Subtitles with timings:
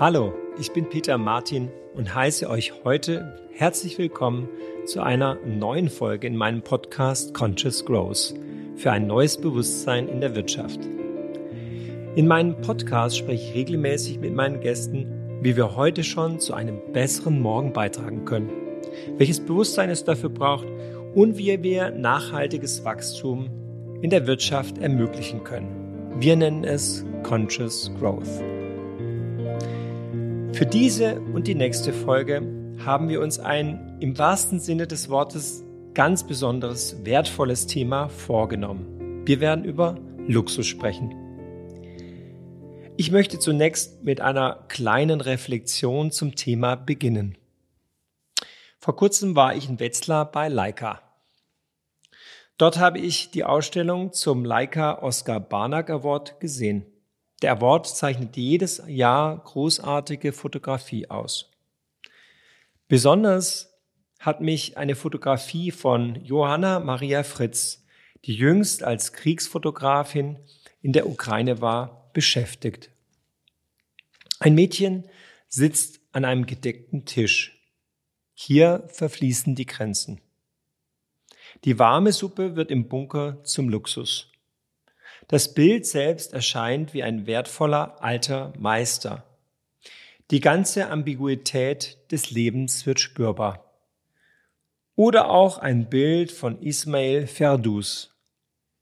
[0.00, 4.48] Hallo, ich bin Peter Martin und heiße euch heute herzlich willkommen
[4.86, 8.32] zu einer neuen Folge in meinem Podcast Conscious Growth
[8.76, 10.80] für ein neues Bewusstsein in der Wirtschaft.
[12.14, 16.80] In meinem Podcast spreche ich regelmäßig mit meinen Gästen, wie wir heute schon zu einem
[16.94, 18.48] besseren Morgen beitragen können,
[19.18, 20.66] welches Bewusstsein es dafür braucht
[21.14, 23.50] und wie wir nachhaltiges Wachstum
[24.00, 26.16] in der Wirtschaft ermöglichen können.
[26.18, 28.40] Wir nennen es Conscious Growth.
[30.60, 32.42] Für diese und die nächste Folge
[32.84, 39.26] haben wir uns ein im wahrsten Sinne des Wortes ganz besonderes, wertvolles Thema vorgenommen.
[39.26, 41.14] Wir werden über Luxus sprechen.
[42.98, 47.38] Ich möchte zunächst mit einer kleinen Reflexion zum Thema beginnen.
[48.80, 51.00] Vor kurzem war ich in Wetzlar bei Leica.
[52.58, 56.84] Dort habe ich die Ausstellung zum Leica Oscar Barnack Award gesehen.
[57.42, 61.50] Der Award zeichnet jedes Jahr großartige Fotografie aus.
[62.88, 63.78] Besonders
[64.18, 67.84] hat mich eine Fotografie von Johanna Maria Fritz,
[68.26, 70.38] die jüngst als Kriegsfotografin
[70.82, 72.90] in der Ukraine war, beschäftigt.
[74.38, 75.08] Ein Mädchen
[75.48, 77.58] sitzt an einem gedeckten Tisch.
[78.34, 80.20] Hier verfließen die Grenzen.
[81.64, 84.29] Die warme Suppe wird im Bunker zum Luxus.
[85.30, 89.22] Das Bild selbst erscheint wie ein wertvoller alter Meister.
[90.32, 93.64] Die ganze Ambiguität des Lebens wird spürbar.
[94.96, 98.12] Oder auch ein Bild von Ismail Ferdus.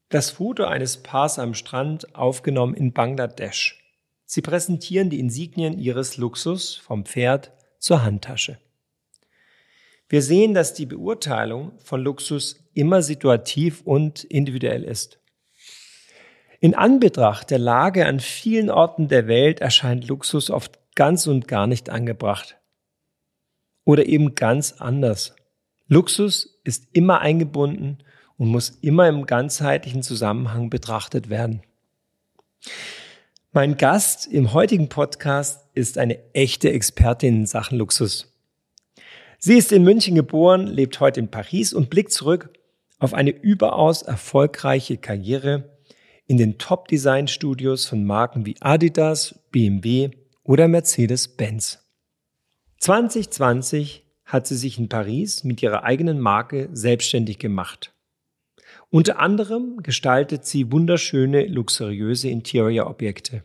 [0.08, 3.84] Das Foto eines Paars am Strand aufgenommen in Bangladesch.
[4.24, 8.58] Sie präsentieren die Insignien ihres Luxus vom Pferd zur Handtasche.
[10.08, 15.17] Wir sehen, dass die Beurteilung von Luxus immer situativ und individuell ist.
[16.60, 21.68] In Anbetracht der Lage an vielen Orten der Welt erscheint Luxus oft ganz und gar
[21.68, 22.56] nicht angebracht.
[23.84, 25.36] Oder eben ganz anders.
[25.86, 27.98] Luxus ist immer eingebunden
[28.38, 31.62] und muss immer im ganzheitlichen Zusammenhang betrachtet werden.
[33.52, 38.34] Mein Gast im heutigen Podcast ist eine echte Expertin in Sachen Luxus.
[39.38, 42.50] Sie ist in München geboren, lebt heute in Paris und blickt zurück
[42.98, 45.77] auf eine überaus erfolgreiche Karriere
[46.28, 50.10] in den Top-Design-Studios von Marken wie Adidas, BMW
[50.44, 51.84] oder Mercedes-Benz.
[52.80, 57.94] 2020 hat sie sich in Paris mit ihrer eigenen Marke selbstständig gemacht.
[58.90, 63.42] Unter anderem gestaltet sie wunderschöne, luxuriöse Interior-Objekte.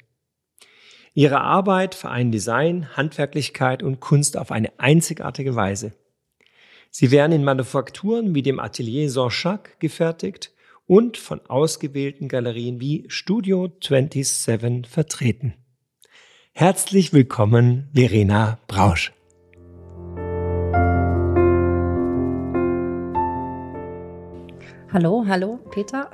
[1.14, 5.94] Ihre Arbeit vereint Design, Handwerklichkeit und Kunst auf eine einzigartige Weise.
[6.90, 10.53] Sie werden in Manufakturen wie dem Atelier Jean-Jacques gefertigt
[10.94, 15.56] und von ausgewählten Galerien wie Studio 27 vertreten.
[16.52, 19.12] Herzlich willkommen, Verena Brausch.
[24.92, 26.12] Hallo, hallo, Peter.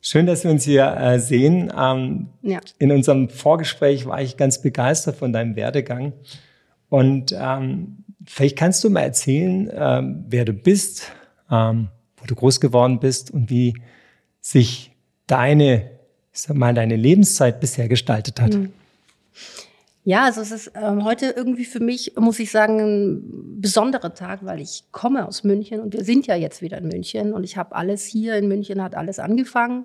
[0.00, 1.72] Schön, dass wir uns hier äh, sehen.
[1.76, 2.60] Ähm, ja.
[2.78, 6.12] In unserem Vorgespräch war ich ganz begeistert von deinem Werdegang.
[6.88, 11.10] Und ähm, vielleicht kannst du mal erzählen, ähm, wer du bist,
[11.50, 11.88] ähm,
[12.20, 13.74] wo du groß geworden bist und wie
[14.40, 14.92] sich
[15.26, 15.90] deine,
[16.32, 18.54] ich sag mal, deine Lebenszeit bisher gestaltet hat.
[18.54, 18.72] Hm.
[20.04, 24.42] Ja, also es ist ähm, heute irgendwie für mich, muss ich sagen, ein besonderer Tag,
[24.42, 27.58] weil ich komme aus München und wir sind ja jetzt wieder in München und ich
[27.58, 29.84] habe alles hier in München, hat alles angefangen.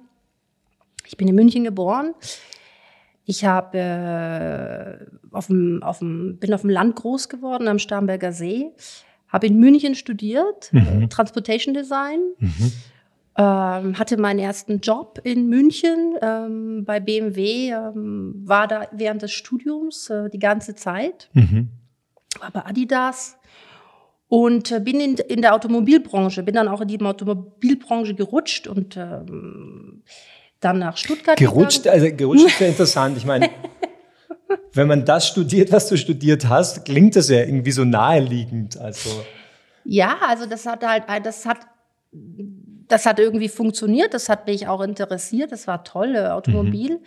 [1.05, 2.13] Ich bin in München geboren.
[3.25, 5.05] Ich habe äh,
[5.35, 8.71] auf dem, auf dem, bin auf dem Land groß geworden, am Starnberger See
[9.33, 11.09] habe in München studiert, mhm.
[11.09, 12.19] Transportation Design.
[12.37, 12.71] Mhm.
[13.35, 19.31] Ähm, hatte meinen ersten Job in München ähm, bei BMW, ähm, war da während des
[19.31, 21.69] Studiums äh, die ganze Zeit, mhm.
[22.39, 23.35] war bei Adidas
[24.27, 28.97] und äh, bin in, in der Automobilbranche, bin dann auch in die Automobilbranche gerutscht und
[28.97, 30.03] ähm,
[30.59, 31.37] dann nach Stuttgart.
[31.37, 32.03] Gerutscht, gegangen.
[32.03, 33.17] also gerutscht ist ja interessant.
[33.17, 33.49] Ich meine,
[34.73, 38.77] wenn man das studiert, was du studiert hast, klingt das ja irgendwie so naheliegend.
[38.77, 39.09] Also
[39.85, 41.59] ja, also das hat halt, das hat,
[42.87, 44.13] das hat irgendwie funktioniert.
[44.13, 45.51] Das hat mich auch interessiert.
[45.51, 46.91] Das war toll, äh, Automobil.
[46.91, 46.99] Mhm.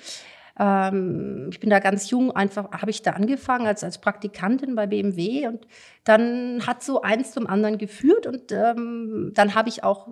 [0.58, 4.87] Ähm, ich bin da ganz jung, einfach habe ich da angefangen als, als Praktikantin bei
[4.87, 5.67] BMW und
[6.05, 10.08] dann hat so eins zum anderen geführt und ähm, dann habe ich auch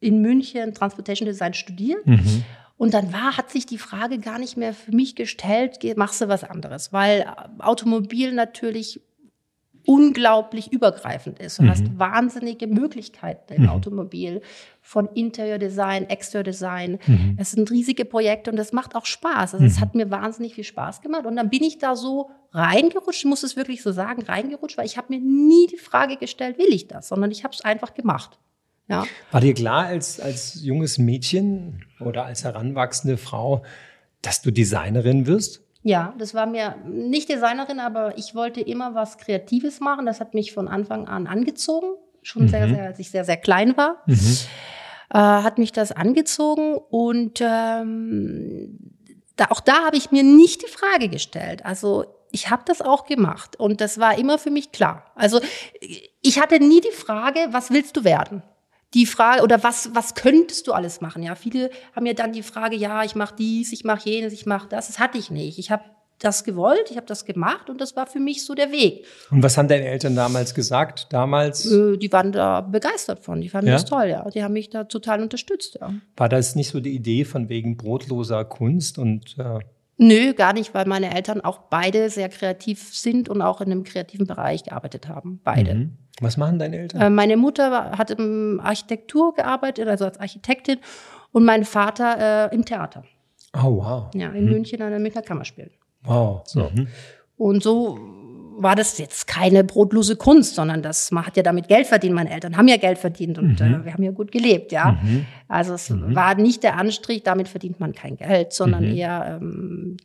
[0.00, 2.06] in München Transportation Design studiert.
[2.06, 2.44] Mhm.
[2.76, 6.28] Und dann war, hat sich die Frage gar nicht mehr für mich gestellt, machst du
[6.28, 6.92] was anderes?
[6.92, 7.26] Weil
[7.58, 9.00] Automobil natürlich
[9.86, 11.58] unglaublich übergreifend ist.
[11.58, 11.70] Du mhm.
[11.70, 13.68] hast wahnsinnige Möglichkeiten im mhm.
[13.68, 14.42] Automobil
[14.82, 16.98] von Interiordesign, Exteriordesign.
[17.06, 17.36] Mhm.
[17.38, 19.54] Es sind riesige Projekte und das macht auch Spaß.
[19.54, 19.80] Also es mhm.
[19.80, 23.42] hat mir wahnsinnig viel Spaß gemacht und dann bin ich da so reingerutscht, ich muss
[23.44, 26.88] es wirklich so sagen, reingerutscht, weil ich habe mir nie die Frage gestellt, will ich
[26.88, 28.38] das, sondern ich habe es einfach gemacht.
[28.88, 29.04] Ja.
[29.32, 33.64] War dir klar als, als junges Mädchen oder als heranwachsende Frau,
[34.22, 35.62] dass du Designerin wirst?
[35.82, 40.06] Ja, das war mir nicht Designerin, aber ich wollte immer was Kreatives machen.
[40.06, 41.94] Das hat mich von Anfang an angezogen.
[42.22, 42.48] Schon mhm.
[42.48, 44.02] sehr, sehr, als ich sehr, sehr klein war.
[44.06, 44.36] Mhm.
[45.10, 48.78] Äh, hat mich das angezogen und ähm,
[49.36, 51.64] da, auch da habe ich mir nicht die Frage gestellt.
[51.64, 55.04] Also ich habe das auch gemacht und das war immer für mich klar.
[55.14, 55.40] Also
[56.20, 58.42] ich hatte nie die Frage, was willst du werden?
[58.96, 61.22] Die Frage, oder was, was könntest du alles machen?
[61.22, 64.46] Ja, viele haben ja dann die Frage, ja, ich mache dies, ich mache jenes, ich
[64.46, 64.86] mache das.
[64.86, 65.58] Das hatte ich nicht.
[65.58, 65.84] Ich habe
[66.18, 69.04] das gewollt, ich habe das gemacht und das war für mich so der Weg.
[69.30, 71.08] Und was haben deine Eltern damals gesagt?
[71.12, 71.70] Damals?
[71.70, 73.74] Äh, die waren da begeistert von, die fanden ja?
[73.74, 74.26] das toll, ja.
[74.30, 75.92] Die haben mich da total unterstützt, ja.
[76.16, 79.58] War das nicht so die Idee von wegen brotloser Kunst und äh
[79.98, 83.84] Nö, gar nicht, weil meine Eltern auch beide sehr kreativ sind und auch in einem
[83.84, 85.40] kreativen Bereich gearbeitet haben.
[85.42, 85.74] Beide.
[85.74, 85.98] Mhm.
[86.20, 87.00] Was machen deine Eltern?
[87.00, 90.78] Äh, meine Mutter hat im Architektur gearbeitet, also als Architektin,
[91.32, 93.04] und mein Vater äh, im Theater.
[93.54, 94.10] Oh, wow.
[94.14, 94.52] Ja, in mhm.
[94.52, 95.70] München an der Münchner Kammerspiel.
[96.02, 96.42] Wow.
[96.46, 96.70] So.
[96.74, 96.88] Mhm.
[97.36, 97.98] Und so
[98.58, 102.14] war das jetzt keine brotlose Kunst, sondern das, man hat ja damit Geld verdient.
[102.14, 103.80] Meine Eltern haben ja Geld verdient und mhm.
[103.80, 104.98] äh, wir haben ja gut gelebt, ja.
[105.02, 105.26] Mhm.
[105.48, 106.14] Also es mhm.
[106.14, 108.96] war nicht der Anstrich, damit verdient man kein Geld, sondern mhm.
[108.96, 109.96] eher ähm,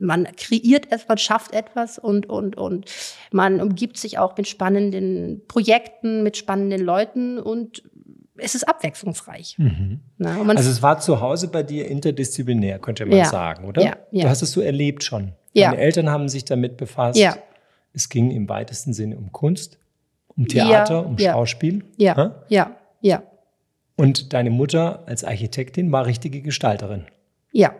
[0.00, 2.90] man kreiert etwas, man schafft etwas und, und, und
[3.32, 7.82] man umgibt sich auch mit spannenden Projekten, mit spannenden Leuten und
[8.36, 9.56] es ist abwechslungsreich.
[9.58, 10.00] Mhm.
[10.16, 13.26] Na, also es war zu Hause bei dir interdisziplinär, könnte man ja.
[13.26, 13.82] sagen, oder?
[13.82, 14.24] Ja, ja.
[14.24, 15.32] Du hast es so erlebt schon.
[15.54, 17.18] Deine Eltern haben sich damit befasst.
[17.18, 17.36] Ja.
[17.92, 19.78] Es ging im weitesten Sinne um Kunst,
[20.28, 21.84] um Theater, um Schauspiel.
[21.96, 22.44] Ja, ha?
[22.48, 23.22] ja, ja.
[23.96, 27.04] Und deine Mutter als Architektin war richtige Gestalterin.
[27.52, 27.74] Ja,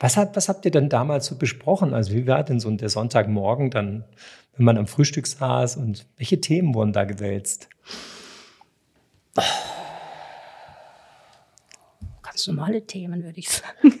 [0.00, 1.92] was, hat, was habt ihr denn damals so besprochen?
[1.92, 4.04] Also wie war denn so der Sonntagmorgen dann,
[4.56, 7.68] wenn man am Frühstück saß und welche Themen wurden da gewälzt?
[12.22, 14.00] Ganz normale Themen, würde ich sagen.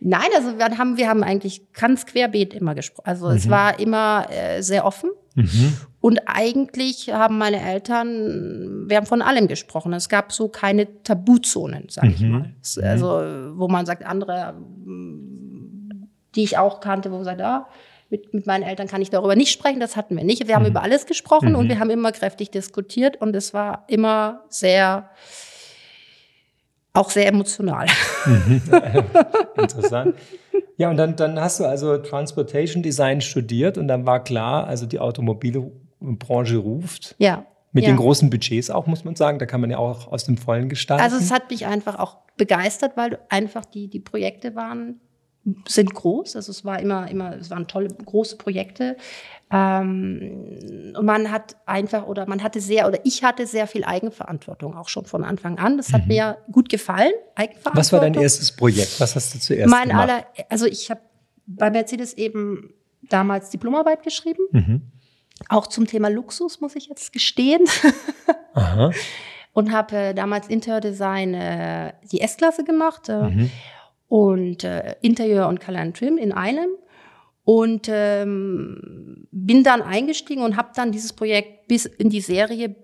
[0.00, 3.06] Nein, also wir haben, wir haben eigentlich ganz querbeet immer gesprochen.
[3.06, 3.36] Also mhm.
[3.36, 5.10] es war immer äh, sehr offen.
[5.34, 5.76] Mhm.
[6.00, 9.92] Und eigentlich haben meine Eltern, wir haben von allem gesprochen.
[9.92, 12.30] Es gab so keine Tabuzonen, sag ich mhm.
[12.30, 12.54] mal.
[12.76, 12.84] Mhm.
[12.84, 13.06] Also,
[13.58, 14.54] wo man sagt, andere,
[16.34, 17.66] die ich auch kannte, wo man sagt, ah,
[18.10, 20.46] mit, mit meinen Eltern kann ich darüber nicht sprechen, das hatten wir nicht.
[20.46, 20.70] Wir haben mhm.
[20.70, 21.68] über alles gesprochen und mhm.
[21.70, 25.10] wir haben immer kräftig diskutiert und es war immer sehr,
[26.94, 27.86] auch sehr emotional.
[28.24, 28.62] Mhm.
[29.56, 30.14] Interessant.
[30.76, 34.86] Ja, und dann, dann hast du also Transportation Design studiert und dann war klar, also
[34.86, 37.14] die Automobilbranche ruft.
[37.18, 37.46] Ja.
[37.72, 37.90] Mit ja.
[37.90, 39.40] den großen Budgets auch, muss man sagen.
[39.40, 41.02] Da kann man ja auch aus dem Vollen gestalten.
[41.02, 45.00] Also es hat mich einfach auch begeistert, weil einfach die, die Projekte waren,
[45.68, 46.36] sind groß.
[46.36, 48.96] Also es war immer, immer, es waren tolle, große Projekte.
[49.50, 54.76] Ähm, und man hat einfach oder man hatte sehr oder ich hatte sehr viel Eigenverantwortung
[54.76, 55.76] auch schon von Anfang an.
[55.76, 56.08] Das hat mhm.
[56.08, 57.12] mir gut gefallen.
[57.34, 57.78] Eigenverantwortung.
[57.78, 58.98] Was war dein erstes Projekt?
[59.00, 60.10] Was hast du zuerst mein gemacht?
[60.10, 61.00] Aller, also ich habe
[61.46, 64.42] bei Mercedes eben damals Diplomarbeit geschrieben.
[64.50, 64.82] Mhm.
[65.48, 67.66] Auch zum Thema Luxus, muss ich jetzt gestehen.
[68.54, 68.92] Aha.
[69.52, 73.50] Und habe äh, damals Interdesign äh, die S-Klasse gemacht äh, mhm.
[74.08, 76.70] Und äh, Interieur und Color and Trim in einem
[77.44, 82.74] und ähm, bin dann eingestiegen und habe dann dieses Projekt bis in die Serie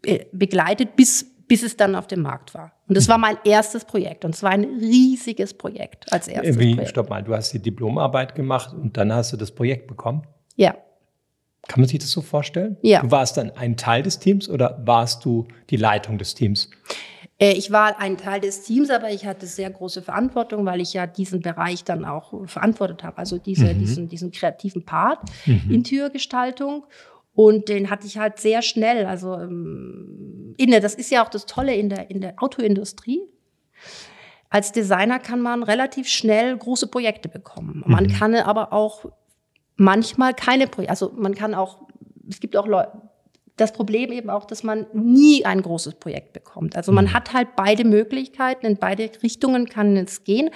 [0.00, 2.72] be begleitet, bis bis es dann auf dem Markt war.
[2.88, 6.74] Und das war mein erstes Projekt und es war ein riesiges Projekt als erstes Wie,
[6.74, 6.90] Projekt.
[6.90, 10.26] Stopp mal, du hast die Diplomarbeit gemacht und dann hast du das Projekt bekommen?
[10.56, 10.74] Ja.
[11.68, 12.78] Kann man sich das so vorstellen?
[12.80, 13.02] Ja.
[13.02, 16.70] Du warst dann ein Teil des Teams oder warst du die Leitung des Teams?
[17.42, 20.92] Äh, ich war ein Teil des Teams, aber ich hatte sehr große Verantwortung, weil ich
[20.92, 23.18] ja diesen Bereich dann auch verantwortet habe.
[23.18, 23.78] Also diese, mhm.
[23.80, 25.68] diesen, diesen kreativen Part, mhm.
[25.68, 26.86] Interiorgestaltung.
[27.34, 29.06] Und den hatte ich halt sehr schnell.
[29.06, 33.22] Also ähm, inne, das ist ja auch das Tolle in der, in der Autoindustrie.
[34.48, 37.82] Als Designer kann man relativ schnell große Projekte bekommen.
[37.86, 38.12] Man mhm.
[38.12, 39.06] kann aber auch
[39.76, 41.88] manchmal keine Projekte, also man kann auch,
[42.28, 42.92] es gibt auch Leute,
[43.56, 46.76] das Problem eben auch, dass man nie ein großes Projekt bekommt.
[46.76, 47.12] Also man mhm.
[47.12, 50.50] hat halt beide Möglichkeiten, in beide Richtungen kann es gehen.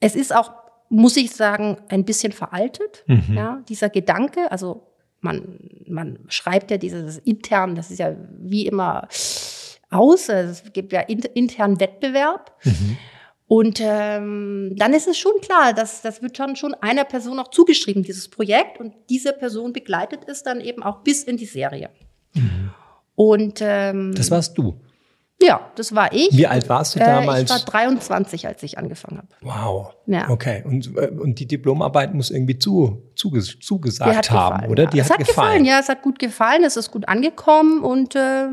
[0.00, 0.52] Es ist auch,
[0.88, 3.34] muss ich sagen, ein bisschen veraltet, mhm.
[3.34, 4.50] ja, dieser Gedanke.
[4.52, 4.86] Also
[5.20, 9.08] man, man schreibt ja dieses intern, das ist ja wie immer
[9.90, 10.28] aus.
[10.28, 12.56] Es gibt ja internen Wettbewerb.
[12.64, 12.96] Mhm.
[13.48, 17.48] Und ähm, dann ist es schon klar, dass das wird schon, schon einer Person auch
[17.48, 18.78] zugeschrieben, dieses Projekt.
[18.78, 21.88] Und diese Person begleitet es dann eben auch bis in die Serie.
[22.34, 22.70] Mhm.
[23.14, 24.78] Und ähm, das warst du.
[25.40, 26.36] Ja, das war ich.
[26.36, 27.40] Wie alt warst du damals?
[27.40, 29.28] Äh, ich war 23, als ich angefangen habe.
[29.40, 29.94] Wow.
[30.06, 30.28] Ja.
[30.28, 30.62] Okay.
[30.66, 34.82] Und, äh, und die Diplomarbeit muss irgendwie zu, zuges, zugesagt haben, gefallen, oder?
[34.84, 34.90] Ja.
[34.90, 35.48] Die es hat, hat gefallen.
[35.48, 35.64] gefallen.
[35.64, 36.64] Ja, es hat gut gefallen.
[36.64, 38.48] Es ist gut angekommen und äh,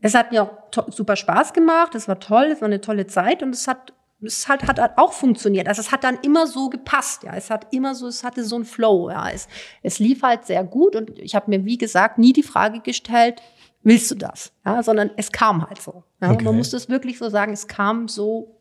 [0.00, 1.94] es hat mir auch super Spaß gemacht.
[1.94, 2.50] Es war toll.
[2.52, 5.68] Es war eine tolle Zeit und es hat es hat, hat auch funktioniert.
[5.68, 7.34] Also es hat dann immer so gepasst, ja.
[7.34, 9.28] Es hat immer so, es hatte so einen Flow, ja.
[9.30, 9.48] Es,
[9.82, 13.42] es lief halt sehr gut und ich habe mir, wie gesagt, nie die Frage gestellt,
[13.82, 14.52] willst du das?
[14.64, 16.04] Ja, sondern es kam halt so.
[16.20, 16.32] Ja?
[16.32, 16.44] Okay.
[16.44, 18.60] Man muss das wirklich so sagen, es kam so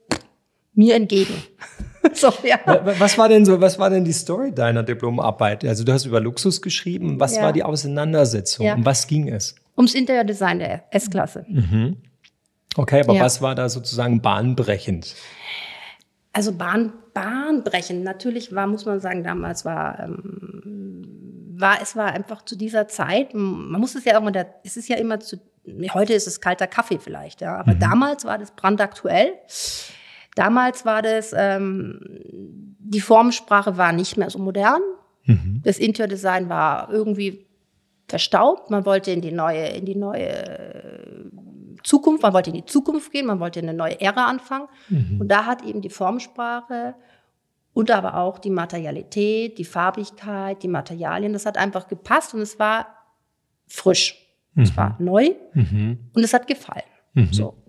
[0.76, 1.36] mir entgegen.
[2.14, 2.60] so, ja.
[3.00, 5.66] Was war denn so, was war denn die Story deiner Diplomarbeit?
[5.66, 7.20] Also du hast über Luxus geschrieben.
[7.20, 7.44] Was ja.
[7.44, 8.70] war die Auseinandersetzung?
[8.72, 9.56] Um was ging es?
[9.78, 11.46] Ums Interiordesign der S-Klasse.
[11.48, 11.98] Mhm.
[12.76, 15.16] Okay, aber was war da sozusagen bahnbrechend?
[16.32, 18.04] Also Bahn, bahnbrechend.
[18.04, 21.24] Natürlich war, muss man sagen, damals war ähm,
[21.56, 24.90] war, es war einfach zu dieser Zeit, man muss es ja auch mal, es ist
[24.90, 25.38] ja immer zu,
[25.94, 27.80] heute ist es kalter Kaffee vielleicht, ja, aber mhm.
[27.80, 29.34] damals war das brandaktuell.
[30.36, 32.00] Damals war das, ähm,
[32.80, 34.82] die Formsprache war nicht mehr so modern.
[35.26, 35.62] Mhm.
[35.64, 37.46] Das Interiordesign war irgendwie
[38.08, 38.72] verstaubt.
[38.72, 41.30] Man wollte in die neue, in die neue
[41.84, 44.68] Zukunft, man wollte in die Zukunft gehen, man wollte eine neue Ära anfangen.
[44.90, 45.22] Mhm.
[45.22, 46.96] Und da hat eben die Formsprache
[47.74, 51.34] und aber auch die Materialität, die Farbigkeit, die Materialien.
[51.34, 52.88] Das hat einfach gepasst und es war
[53.68, 54.18] frisch.
[54.54, 54.64] Mhm.
[54.64, 56.10] Es war neu mhm.
[56.14, 56.84] und es hat gefallen.
[57.14, 57.34] Mhm.
[57.34, 57.64] So.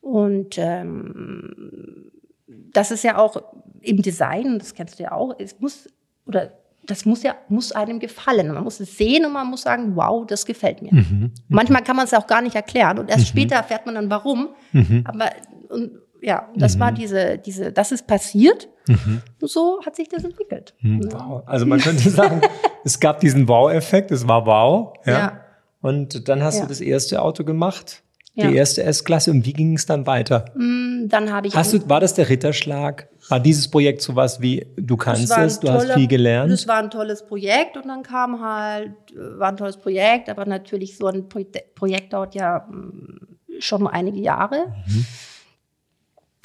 [0.00, 2.10] Und ähm,
[2.46, 3.40] das ist ja auch
[3.80, 5.88] im Design, das kennst du ja auch, es muss,
[6.26, 6.52] oder
[6.86, 8.52] das muss ja, muss einem gefallen.
[8.52, 10.94] Man muss es sehen und man muss sagen, wow, das gefällt mir.
[10.94, 11.32] Mhm.
[11.48, 13.26] Manchmal kann man es auch gar nicht erklären und erst mhm.
[13.26, 14.50] später erfährt man dann warum.
[14.72, 15.04] Mhm.
[15.06, 15.30] Aber,
[15.70, 16.80] und, ja, das mhm.
[16.80, 18.68] war diese, diese, das ist passiert.
[18.88, 19.22] Mhm.
[19.40, 20.74] Und so hat sich das entwickelt.
[20.80, 21.08] Mhm.
[21.10, 21.42] Wow.
[21.46, 22.40] Also man könnte sagen,
[22.84, 24.94] es gab diesen Wow-Effekt, es war wow.
[25.04, 25.12] Ja.
[25.12, 25.40] ja.
[25.80, 26.62] Und dann hast ja.
[26.62, 28.03] du das erste Auto gemacht,
[28.34, 28.48] ja.
[28.48, 29.30] die erste S-Klasse.
[29.30, 30.46] Und wie ging es dann weiter?
[30.54, 31.54] Mm, dann habe ich.
[31.54, 33.08] Hast du, war das der Ritterschlag?
[33.28, 36.52] War dieses Projekt sowas wie, du kannst es, du toller, hast viel gelernt?
[36.52, 40.98] Das war ein tolles Projekt und dann kam halt, war ein tolles Projekt, aber natürlich
[40.98, 44.74] so ein Projekt dauert ja mm, schon einige Jahre.
[44.86, 45.06] Mhm.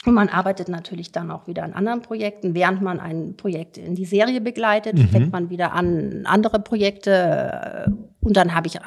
[0.05, 2.55] Und man arbeitet natürlich dann auch wieder an anderen Projekten.
[2.55, 5.09] Während man ein Projekt in die Serie begleitet, mhm.
[5.09, 7.93] fängt man wieder an andere Projekte.
[8.21, 8.79] Und dann habe ich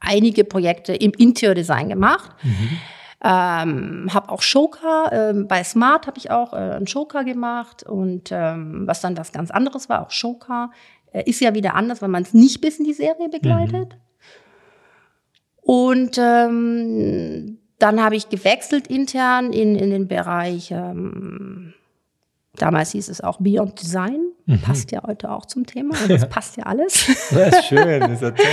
[0.00, 2.30] einige Projekte im Interior-Design gemacht.
[2.42, 2.78] Mhm.
[3.26, 8.28] Ähm, habe auch Shoka, äh, bei Smart habe ich auch äh, einen Shoka gemacht und
[8.30, 10.70] ähm, was dann was ganz anderes war, auch Shoka.
[11.10, 13.94] Äh, ist ja wieder anders, weil man es nicht bis in die Serie begleitet.
[13.94, 14.00] Mhm.
[15.62, 21.74] Und ähm, dann habe ich gewechselt intern in, in den Bereich, ähm,
[22.56, 24.20] damals hieß es auch Beyond Design.
[24.46, 24.60] Mhm.
[24.60, 25.94] Passt ja heute auch zum Thema.
[25.94, 27.06] Also das passt ja alles.
[27.30, 28.46] Das ist schön, das ist ja toll.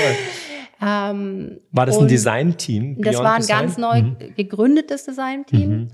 [0.83, 3.03] Ähm, war das ein Design-Team?
[3.03, 3.59] Das war ein Design?
[3.59, 4.15] ganz neu mhm.
[4.35, 5.69] gegründetes Design-Team.
[5.69, 5.87] Mhm.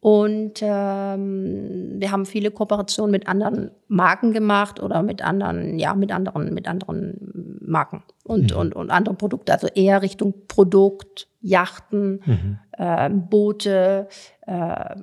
[0.00, 6.10] Und ähm, wir haben viele Kooperationen mit anderen Marken gemacht oder mit anderen, ja, mit
[6.10, 8.58] anderen, mit anderen Marken und, mhm.
[8.58, 9.52] und, und andere Produkte.
[9.52, 12.58] Also eher Richtung Produkt, Yachten, mhm.
[12.72, 14.08] äh, Boote,
[14.46, 14.94] äh,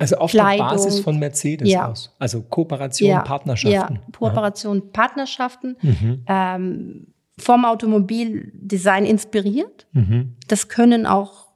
[0.00, 0.66] Also auf Kleidung.
[0.66, 1.88] der Basis von Mercedes ja.
[1.88, 2.12] aus.
[2.18, 3.20] Also Kooperation, ja.
[3.20, 3.94] Partnerschaften.
[3.94, 4.88] Ja, Kooperation, Aha.
[4.92, 5.76] Partnerschaften.
[5.80, 6.24] Mhm.
[6.26, 7.06] Ähm,
[7.38, 9.86] vom Automobildesign inspiriert.
[9.92, 10.36] Mhm.
[10.48, 11.48] Das können auch,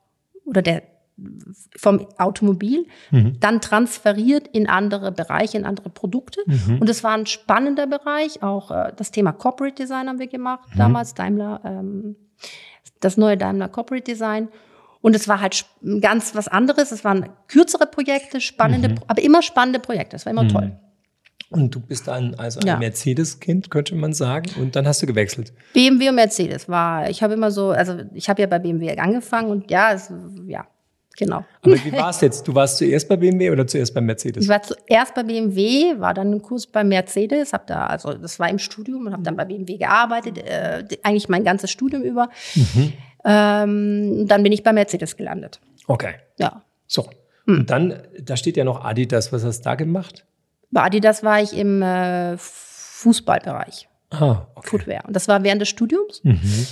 [0.44, 0.82] oder der
[1.76, 3.38] vom Automobil, mhm.
[3.40, 6.40] dann transferiert in andere Bereiche, in andere Produkte.
[6.46, 6.78] Mhm.
[6.80, 8.42] Und es war ein spannender Bereich.
[8.42, 10.78] Auch äh, das Thema Corporate Design haben wir gemacht, mhm.
[10.78, 12.16] damals Daimler, ähm,
[13.00, 14.48] das neue Daimler Corporate Design.
[15.00, 15.64] Und es war halt
[16.00, 16.92] ganz was anderes.
[16.92, 18.98] Es waren kürzere Projekte, spannende, mhm.
[19.06, 20.16] aber immer spannende Projekte.
[20.16, 20.48] Das war immer mhm.
[20.48, 20.76] toll.
[21.50, 22.76] Und du bist dann also ein ja.
[22.76, 24.50] Mercedes-Kind, könnte man sagen.
[24.60, 25.52] Und dann hast du gewechselt.
[25.72, 29.50] BMW und Mercedes war, ich habe immer so, also ich habe ja bei BMW angefangen
[29.50, 30.12] und ja, es,
[30.46, 30.66] ja,
[31.18, 31.44] Genau.
[31.62, 32.46] Aber wie war es jetzt?
[32.46, 34.44] Du warst zuerst bei BMW oder zuerst bei Mercedes?
[34.44, 38.38] Ich war zuerst bei BMW, war dann ein Kurs bei Mercedes, habe da, also das
[38.38, 42.28] war im Studium und habe dann bei BMW gearbeitet, äh, eigentlich mein ganzes Studium über.
[42.54, 42.92] Mhm.
[43.24, 45.60] Ähm, dann bin ich bei Mercedes gelandet.
[45.88, 46.14] Okay.
[46.38, 46.62] Ja.
[46.86, 47.10] So.
[47.46, 47.58] Mhm.
[47.58, 49.32] Und dann, da steht ja noch Adidas.
[49.32, 50.24] Was hast du da gemacht?
[50.70, 53.88] Bei Adidas war ich im äh, Fußballbereich.
[54.10, 54.68] Ah, okay.
[54.68, 55.04] Footwear.
[55.04, 56.22] Und das war während des Studiums.
[56.22, 56.66] Mhm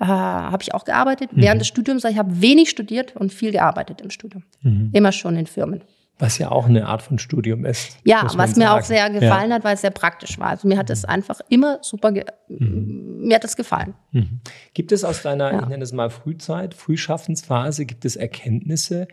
[0.00, 1.32] äh, habe ich auch gearbeitet.
[1.32, 1.42] Mhm.
[1.42, 4.44] Während des Studiums, ich habe wenig studiert und viel gearbeitet im Studium.
[4.62, 4.90] Mhm.
[4.92, 5.82] Immer schon in Firmen.
[6.20, 7.96] Was ja auch eine Art von Studium ist.
[8.04, 9.56] Ja, was mir auch sehr gefallen ja.
[9.56, 10.48] hat, weil es sehr praktisch war.
[10.48, 13.20] Also mir hat es einfach immer super, mhm.
[13.20, 13.94] mir hat es gefallen.
[14.10, 14.40] Mhm.
[14.74, 15.62] Gibt es aus deiner, ja.
[15.62, 19.06] ich nenne es mal Frühzeit, Frühschaffensphase, gibt es Erkenntnisse,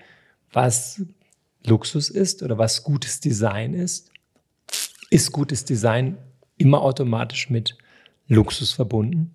[0.51, 1.03] was
[1.63, 4.09] Luxus ist oder was gutes Design ist?
[5.11, 6.17] Ist gutes Design
[6.57, 7.77] immer automatisch mit
[8.27, 9.34] Luxus verbunden?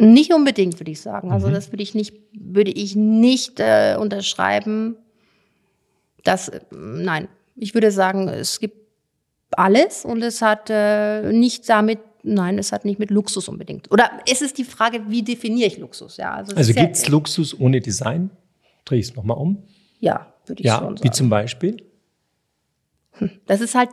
[0.00, 1.30] Nicht unbedingt, würde ich sagen.
[1.30, 1.52] Also mhm.
[1.52, 4.96] das würde ich nicht, würde ich nicht äh, unterschreiben.
[6.24, 8.76] Dass, äh, nein, ich würde sagen, es gibt
[9.50, 13.92] alles und es hat äh, nicht damit, nein, es hat nicht mit Luxus unbedingt.
[13.92, 16.16] Oder es ist die Frage, wie definiere ich Luxus?
[16.16, 18.30] Ja, also also gibt es Luxus ohne Design?
[18.86, 19.64] Dreh ich es nochmal um.
[19.98, 21.04] Ja, würde ich ja, schon sagen.
[21.04, 21.84] Wie zum Beispiel?
[23.18, 23.90] Hm, das ist halt,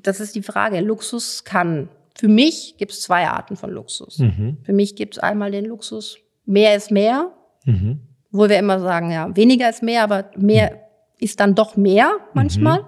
[0.00, 0.80] das ist die Frage.
[0.80, 1.90] Luxus kann.
[2.20, 4.18] Für mich gibt es zwei Arten von Luxus.
[4.18, 4.58] Mhm.
[4.62, 7.32] Für mich gibt es einmal den Luxus, mehr ist mehr,
[7.64, 8.00] mhm.
[8.30, 10.76] wo wir immer sagen, ja, weniger ist mehr, aber mehr mhm.
[11.16, 12.82] ist dann doch mehr manchmal.
[12.82, 12.86] Mhm.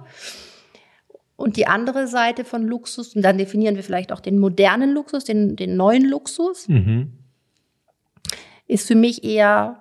[1.36, 5.24] Und die andere Seite von Luxus, und dann definieren wir vielleicht auch den modernen Luxus,
[5.24, 7.14] den, den neuen Luxus, mhm.
[8.66, 9.80] ist für mich eher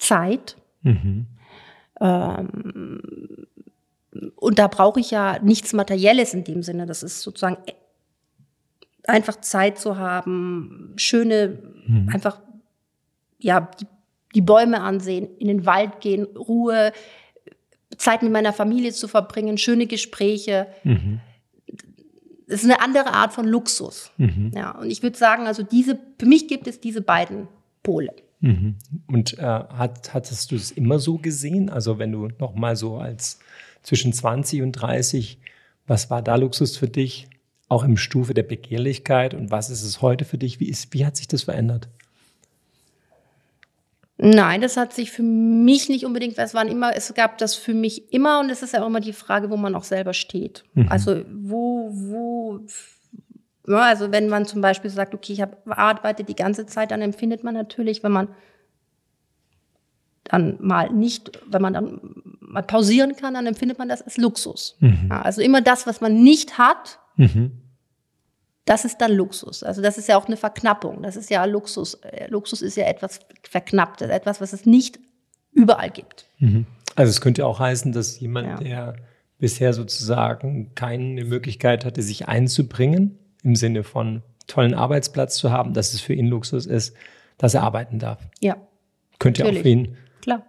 [0.00, 0.56] Zeit.
[0.82, 1.26] Mhm.
[2.00, 3.46] Ähm,
[4.34, 6.86] und da brauche ich ja nichts Materielles in dem Sinne.
[6.86, 7.58] Das ist sozusagen
[9.06, 12.08] einfach Zeit zu haben, schöne, mhm.
[12.12, 12.40] einfach,
[13.38, 13.86] ja, die,
[14.34, 16.92] die Bäume ansehen, in den Wald gehen, Ruhe,
[17.96, 20.66] Zeit mit meiner Familie zu verbringen, schöne Gespräche.
[20.82, 21.20] Mhm.
[22.46, 24.10] Das ist eine andere Art von Luxus.
[24.16, 24.52] Mhm.
[24.54, 27.48] Ja, und ich würde sagen, also diese, für mich gibt es diese beiden
[27.82, 28.12] Pole.
[28.40, 28.76] Mhm.
[29.06, 31.70] Und äh, hat, hattest du es immer so gesehen?
[31.70, 33.38] Also wenn du noch mal so als
[33.82, 35.38] zwischen 20 und 30,
[35.86, 37.28] was war da Luxus für dich?
[37.74, 40.60] Auch im Stufe der Begehrlichkeit und was ist es heute für dich?
[40.60, 41.88] Wie, ist, wie hat sich das verändert?
[44.16, 47.74] Nein, das hat sich für mich nicht unbedingt, es waren immer, es gab das für
[47.74, 50.62] mich immer und es ist ja auch immer die Frage, wo man auch selber steht.
[50.74, 50.88] Mhm.
[50.88, 52.60] Also wo, wo,
[53.66, 57.02] ja, also wenn man zum Beispiel sagt, okay, ich habe arbeite die ganze Zeit, dann
[57.02, 58.28] empfindet man natürlich, wenn man
[60.22, 62.00] dann mal nicht, wenn man dann
[62.38, 64.76] mal pausieren kann, dann empfindet man das als Luxus.
[64.78, 65.08] Mhm.
[65.10, 67.63] Ja, also immer das, was man nicht hat, mhm
[68.64, 69.62] das ist dann Luxus.
[69.62, 71.02] Also das ist ja auch eine Verknappung.
[71.02, 71.94] Das ist ja Luxus.
[71.94, 74.98] Äh, Luxus ist ja etwas Verknapptes, etwas, was es nicht
[75.52, 76.26] überall gibt.
[76.38, 76.66] Mhm.
[76.96, 78.56] Also es könnte auch heißen, dass jemand, ja.
[78.56, 78.96] der
[79.38, 85.92] bisher sozusagen keine Möglichkeit hatte, sich einzubringen, im Sinne von tollen Arbeitsplatz zu haben, dass
[85.92, 86.94] es für ihn Luxus ist,
[87.36, 88.20] dass er arbeiten darf.
[88.40, 88.56] Ja.
[89.18, 89.60] Könnte Natürlich.
[89.60, 90.46] auch für ihn klar.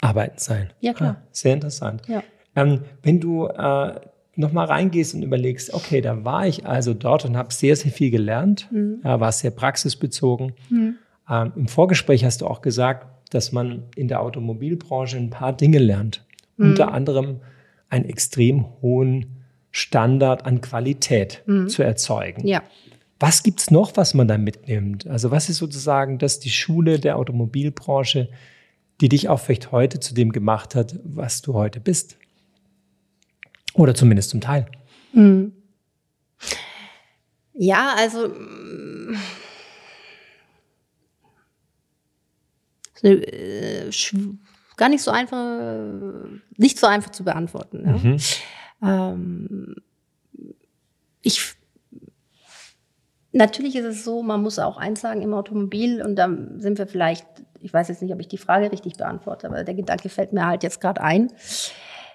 [0.00, 0.72] arbeiten sein.
[0.80, 1.16] Ja, klar.
[1.18, 2.02] Ah, sehr interessant.
[2.08, 2.22] Ja.
[2.54, 4.00] Ähm, wenn du äh,
[4.34, 8.10] nochmal reingehst und überlegst, okay, da war ich also dort und habe sehr, sehr viel
[8.10, 9.00] gelernt, mhm.
[9.04, 10.52] ja, war sehr praxisbezogen.
[10.70, 10.96] Mhm.
[11.28, 15.78] Ähm, Im Vorgespräch hast du auch gesagt, dass man in der Automobilbranche ein paar Dinge
[15.78, 16.24] lernt.
[16.56, 16.70] Mhm.
[16.70, 17.40] Unter anderem
[17.88, 21.68] einen extrem hohen Standard an Qualität mhm.
[21.68, 22.46] zu erzeugen.
[22.46, 22.62] Ja.
[23.20, 25.06] Was gibt's noch, was man da mitnimmt?
[25.06, 28.28] Also was ist sozusagen das die Schule der Automobilbranche,
[29.00, 32.16] die dich auch vielleicht heute zu dem gemacht hat, was du heute bist?
[33.74, 34.66] Oder zumindest zum Teil.
[35.12, 35.52] Mhm.
[37.54, 38.32] Ja, also
[43.02, 43.90] äh,
[44.76, 45.60] gar nicht so einfach,
[46.56, 47.84] nicht so einfach zu beantworten.
[47.84, 47.92] Ja?
[47.92, 48.16] Mhm.
[48.82, 49.76] Ähm,
[51.22, 51.56] ich
[53.32, 56.86] natürlich ist es so, man muss auch eins sagen im Automobil und da sind wir
[56.86, 57.26] vielleicht,
[57.60, 60.46] ich weiß jetzt nicht, ob ich die Frage richtig beantworte, aber der Gedanke fällt mir
[60.46, 61.32] halt jetzt gerade ein.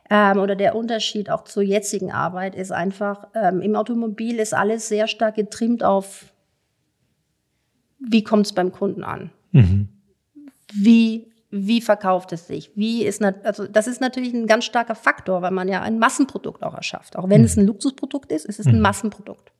[0.09, 4.87] Ähm, oder der Unterschied auch zur jetzigen Arbeit ist einfach, ähm, im Automobil ist alles
[4.87, 6.33] sehr stark getrimmt auf,
[7.99, 9.31] wie kommt es beim Kunden an?
[9.51, 9.89] Mhm.
[10.73, 12.71] Wie, wie verkauft es sich?
[12.75, 16.63] Wie ist, also das ist natürlich ein ganz starker Faktor, weil man ja ein Massenprodukt
[16.63, 17.17] auch erschafft.
[17.17, 17.45] Auch wenn mhm.
[17.45, 18.81] es ein Luxusprodukt ist, ist es ein mhm.
[18.81, 19.51] Massenprodukt.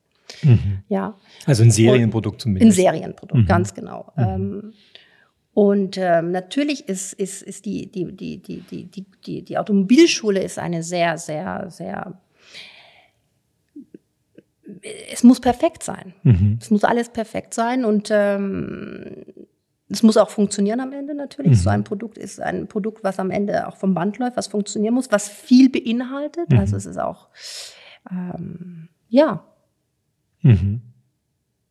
[0.42, 0.82] Mhm.
[0.88, 1.14] Ja.
[1.46, 2.66] Also ein Serienprodukt zumindest.
[2.66, 3.46] Ein Serienprodukt, mhm.
[3.46, 4.12] ganz genau.
[4.16, 4.24] Mhm.
[4.24, 4.72] Ähm,
[5.58, 10.56] und ähm, natürlich ist, ist, ist die, die, die, die, die, die, die Automobilschule ist
[10.56, 12.20] eine sehr, sehr, sehr
[15.10, 16.14] es muss perfekt sein.
[16.22, 16.58] Mhm.
[16.60, 19.24] Es muss alles perfekt sein und ähm,
[19.88, 21.50] es muss auch funktionieren am Ende natürlich.
[21.50, 21.56] Mhm.
[21.56, 24.94] So ein Produkt ist ein Produkt, was am Ende auch vom Band läuft, was funktionieren
[24.94, 26.50] muss, was viel beinhaltet.
[26.52, 26.60] Mhm.
[26.60, 27.30] Also es ist auch,
[28.08, 29.42] ähm, ja.
[30.42, 30.82] Mhm.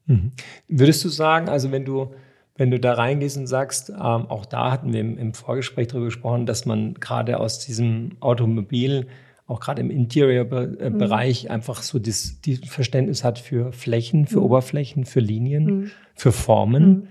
[0.08, 0.34] Mhm.
[0.67, 2.12] Würdest du sagen, also wenn du
[2.58, 6.06] wenn du da reingehst und sagst, ähm, auch da hatten wir im, im Vorgespräch darüber
[6.06, 9.08] gesprochen, dass man gerade aus diesem Automobil,
[9.46, 11.52] auch gerade im Interior-Bereich, mhm.
[11.52, 14.46] einfach so das, die Verständnis hat für Flächen, für mhm.
[14.46, 15.91] Oberflächen, für Linien, mhm.
[16.15, 16.89] für Formen.
[16.89, 17.08] Mhm.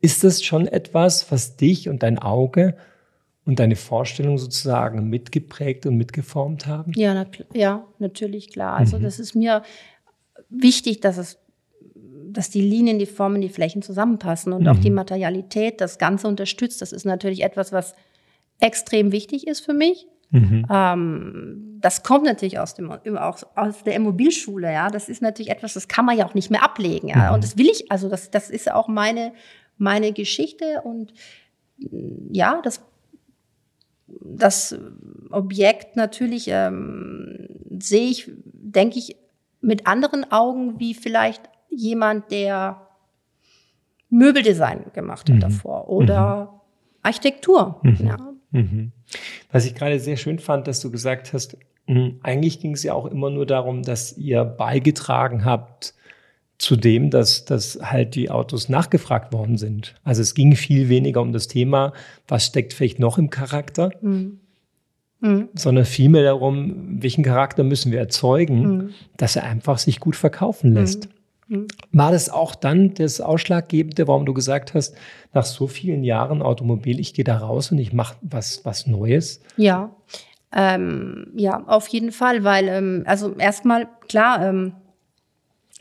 [0.00, 2.76] Ist das schon etwas, was dich und dein Auge
[3.44, 6.92] und deine Vorstellung sozusagen mitgeprägt und mitgeformt haben?
[6.94, 8.76] Ja, na, ja natürlich, klar.
[8.76, 9.02] Also mhm.
[9.02, 9.62] das ist mir
[10.48, 11.38] wichtig, dass es
[12.34, 14.68] dass die Linien, die Formen, die Flächen zusammenpassen und mhm.
[14.68, 14.96] auch die mhm.
[14.96, 16.82] Materialität das Ganze unterstützt.
[16.82, 17.94] Das ist natürlich etwas, was
[18.60, 20.06] extrem wichtig ist für mich.
[20.30, 20.66] Mhm.
[20.70, 24.90] Ähm, das kommt natürlich aus, dem, aus, aus der Immobilschule, ja.
[24.90, 27.28] Das ist natürlich etwas, das kann man ja auch nicht mehr ablegen, ja.
[27.28, 27.34] Mhm.
[27.34, 29.32] Und das will ich, also das, das ist auch meine,
[29.78, 31.12] meine Geschichte und
[32.30, 32.82] ja, das,
[34.06, 34.76] das
[35.30, 39.16] Objekt natürlich ähm, sehe ich, denke ich,
[39.60, 41.42] mit anderen Augen wie vielleicht
[41.76, 42.80] jemand, der
[44.10, 45.40] Möbeldesign gemacht hat mhm.
[45.40, 46.60] davor oder mhm.
[47.02, 47.80] Architektur.
[47.82, 48.06] Mhm.
[48.06, 48.16] Ja.
[48.52, 48.92] Mhm.
[49.50, 51.56] Was ich gerade sehr schön fand, dass du gesagt hast,
[51.86, 55.94] mh, eigentlich ging es ja auch immer nur darum, dass ihr beigetragen habt
[56.58, 59.96] zu dem, dass, dass halt die Autos nachgefragt worden sind.
[60.04, 61.92] Also es ging viel weniger um das Thema,
[62.28, 64.38] was steckt vielleicht noch im Charakter, mhm.
[65.20, 65.48] Mhm.
[65.54, 68.90] sondern vielmehr darum, welchen Charakter müssen wir erzeugen, mhm.
[69.16, 71.08] dass er einfach sich gut verkaufen lässt.
[71.92, 74.96] War das auch dann das Ausschlaggebende, warum du gesagt hast,
[75.32, 79.40] nach so vielen Jahren Automobil, ich gehe da raus und ich mache was, was Neues?
[79.56, 79.94] Ja,
[80.54, 84.74] ähm, ja, auf jeden Fall, weil, ähm, also erstmal, klar, ähm,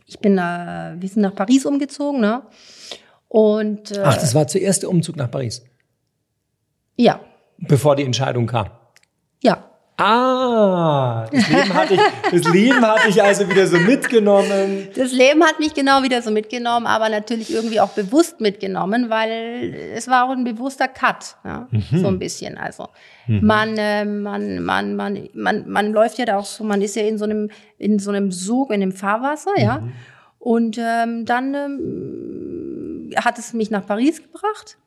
[0.06, 2.44] ich bin, äh, wir sind nach Paris umgezogen, ne?
[3.28, 5.64] Und, äh, Ach, das war zuerst der Umzug nach Paris?
[6.98, 7.20] Ja.
[7.58, 8.70] Bevor die Entscheidung kam?
[9.42, 9.73] Ja.
[9.96, 12.02] Ah, das Leben, hatte ich,
[12.32, 14.88] das Leben hatte ich also wieder so mitgenommen.
[14.96, 19.76] Das Leben hat mich genau wieder so mitgenommen, aber natürlich irgendwie auch bewusst mitgenommen, weil
[19.94, 21.84] es war auch ein bewusster Cut, ja, mhm.
[21.92, 22.58] so ein bisschen.
[22.58, 22.90] Also
[23.28, 23.46] mhm.
[23.46, 27.04] man, äh, man, man, man, man, man läuft ja da auch so, man ist ja
[27.04, 29.80] in so einem, in so einem Sog, in dem Fahrwasser, ja.
[29.80, 29.92] Mhm.
[30.40, 34.78] Und ähm, dann ähm, hat es mich nach Paris gebracht.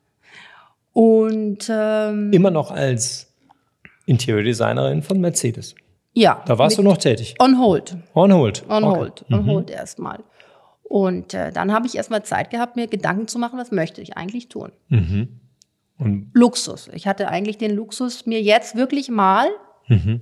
[0.93, 3.33] Und ähm, immer noch als
[4.07, 5.75] Interior-Designerin von Mercedes.
[6.13, 6.43] Ja.
[6.47, 7.35] Da warst du noch tätig.
[7.39, 7.97] On hold.
[8.15, 8.65] On hold.
[8.69, 8.99] On okay.
[8.99, 9.25] hold.
[9.31, 9.51] On mhm.
[9.51, 10.25] hold erstmal.
[10.83, 14.17] Und äh, dann habe ich erstmal Zeit gehabt, mir Gedanken zu machen, was möchte ich
[14.17, 14.73] eigentlich tun.
[14.89, 15.41] Mhm.
[15.99, 16.89] Und Luxus.
[16.93, 19.49] Ich hatte eigentlich den Luxus, mir jetzt wirklich mal,
[19.89, 20.21] mhm.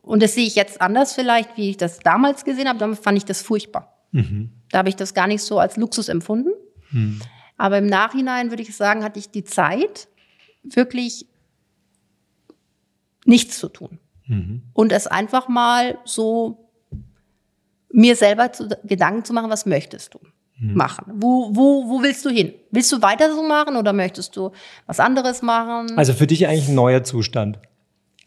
[0.00, 3.18] und das sehe ich jetzt anders vielleicht, wie ich das damals gesehen habe, damals fand
[3.18, 3.96] ich das furchtbar.
[4.12, 4.50] Mhm.
[4.70, 6.50] Da habe ich das gar nicht so als Luxus empfunden.
[6.90, 7.20] Mhm.
[7.56, 10.08] Aber im Nachhinein würde ich sagen, hatte ich die Zeit,
[10.62, 11.26] wirklich
[13.24, 13.98] nichts zu tun.
[14.26, 14.62] Mhm.
[14.72, 16.70] Und es einfach mal so
[17.92, 20.20] mir selber zu, Gedanken zu machen, was möchtest du
[20.58, 20.74] mhm.
[20.74, 21.04] machen?
[21.16, 22.54] Wo, wo, wo willst du hin?
[22.70, 24.52] Willst du weiter so machen oder möchtest du
[24.86, 25.96] was anderes machen?
[25.96, 27.58] Also für dich eigentlich ein neuer Zustand.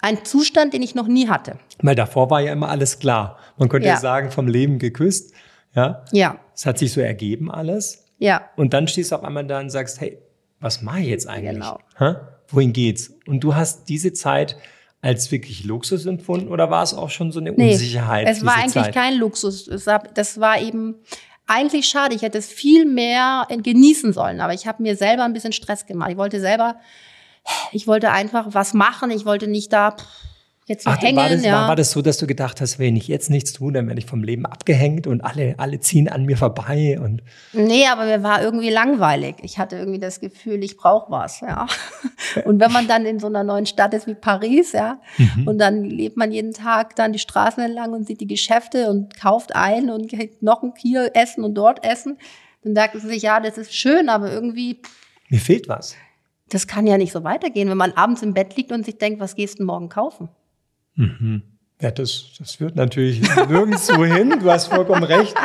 [0.01, 1.57] Ein Zustand, den ich noch nie hatte.
[1.81, 3.37] Weil davor war ja immer alles klar.
[3.57, 5.33] Man könnte ja, ja sagen, vom Leben geküsst.
[5.73, 6.03] Ja.
[6.11, 6.37] Ja.
[6.53, 8.05] Es hat sich so ergeben alles.
[8.17, 8.49] Ja.
[8.57, 10.19] Und dann stehst du auf einmal da und sagst, hey,
[10.59, 11.53] was mache ich jetzt eigentlich?
[11.53, 11.79] Genau.
[11.99, 12.27] Ha?
[12.49, 13.13] Wohin geht's?
[13.27, 14.57] Und du hast diese Zeit
[15.03, 18.25] als wirklich Luxus empfunden oder war es auch schon so eine nee, Unsicherheit?
[18.25, 18.93] Es war eigentlich Zeit?
[18.93, 19.65] kein Luxus.
[19.65, 20.95] Das war eben
[21.45, 22.15] eigentlich schade.
[22.15, 25.85] Ich hätte es viel mehr genießen sollen, aber ich habe mir selber ein bisschen Stress
[25.85, 26.11] gemacht.
[26.11, 26.77] Ich wollte selber,
[27.73, 29.11] ich wollte einfach was machen.
[29.11, 29.97] Ich wollte nicht da
[30.65, 31.17] jetzt Ach, hängen.
[31.17, 31.53] War das, ja.
[31.53, 33.99] war, war das so, dass du gedacht hast, wenn ich jetzt nichts tue, dann werde
[33.99, 37.21] ich vom Leben abgehängt und alle, alle ziehen an mir vorbei und.
[37.53, 39.35] Nee, aber mir war irgendwie langweilig.
[39.41, 41.67] Ich hatte irgendwie das Gefühl, ich brauche was, ja.
[42.45, 45.47] Und wenn man dann in so einer neuen Stadt ist wie Paris, ja, mhm.
[45.47, 49.15] und dann lebt man jeden Tag dann die Straßen entlang und sieht die Geschäfte und
[49.19, 52.17] kauft ein und geht noch hier essen und dort essen,
[52.63, 54.81] dann sagt man sich, ja, das ist schön, aber irgendwie.
[55.29, 55.95] Mir fehlt was.
[56.49, 59.19] Das kann ja nicht so weitergehen, wenn man abends im Bett liegt und sich denkt,
[59.19, 60.29] was gehst du morgen kaufen?
[60.95, 61.43] Mhm.
[61.81, 64.39] Ja, das, das führt natürlich nirgendwo hin.
[64.39, 65.35] Du hast vollkommen recht.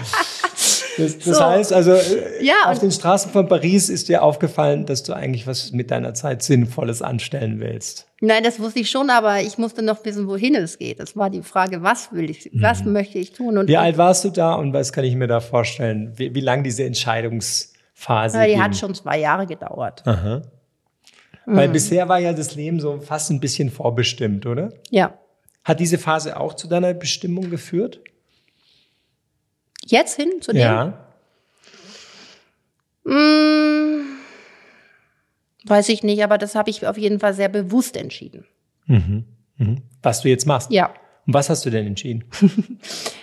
[0.99, 1.45] Das, das so.
[1.45, 5.47] heißt also, äh, ja, auf den Straßen von Paris ist dir aufgefallen, dass du eigentlich
[5.47, 8.07] was mit deiner Zeit Sinnvolles anstellen willst.
[8.21, 10.99] Nein, das wusste ich schon, aber ich musste noch wissen, wohin es geht.
[10.99, 12.63] Das war die Frage, was will ich, mhm.
[12.63, 13.59] was möchte ich tun?
[13.59, 16.13] Und wie alt warst du da und was kann ich mir da vorstellen?
[16.17, 18.39] Wie, wie lang diese Entscheidungsphase?
[18.39, 18.63] Ja, die ging?
[18.63, 20.03] hat schon zwei Jahre gedauert.
[20.05, 20.43] Aha.
[21.47, 21.57] Mhm.
[21.57, 24.73] Weil bisher war ja das Leben so fast ein bisschen vorbestimmt, oder?
[24.91, 25.19] Ja.
[25.65, 28.01] Hat diese Phase auch zu deiner Bestimmung geführt?
[29.87, 30.61] Jetzt hin zu dem?
[30.61, 31.07] Ja.
[33.05, 34.03] Hm,
[35.65, 38.47] weiß ich nicht, aber das habe ich auf jeden Fall sehr bewusst entschieden.
[38.87, 39.25] Mhm.
[39.57, 39.83] Mhm.
[40.03, 40.71] Was du jetzt machst?
[40.71, 40.91] Ja.
[41.27, 42.25] Und was hast du denn entschieden?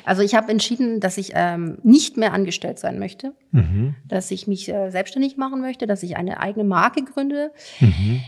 [0.06, 3.95] also ich habe entschieden, dass ich ähm, nicht mehr angestellt sein möchte, mhm.
[4.08, 8.21] dass ich mich äh, selbstständig machen möchte, dass ich eine eigene Marke gründe mhm.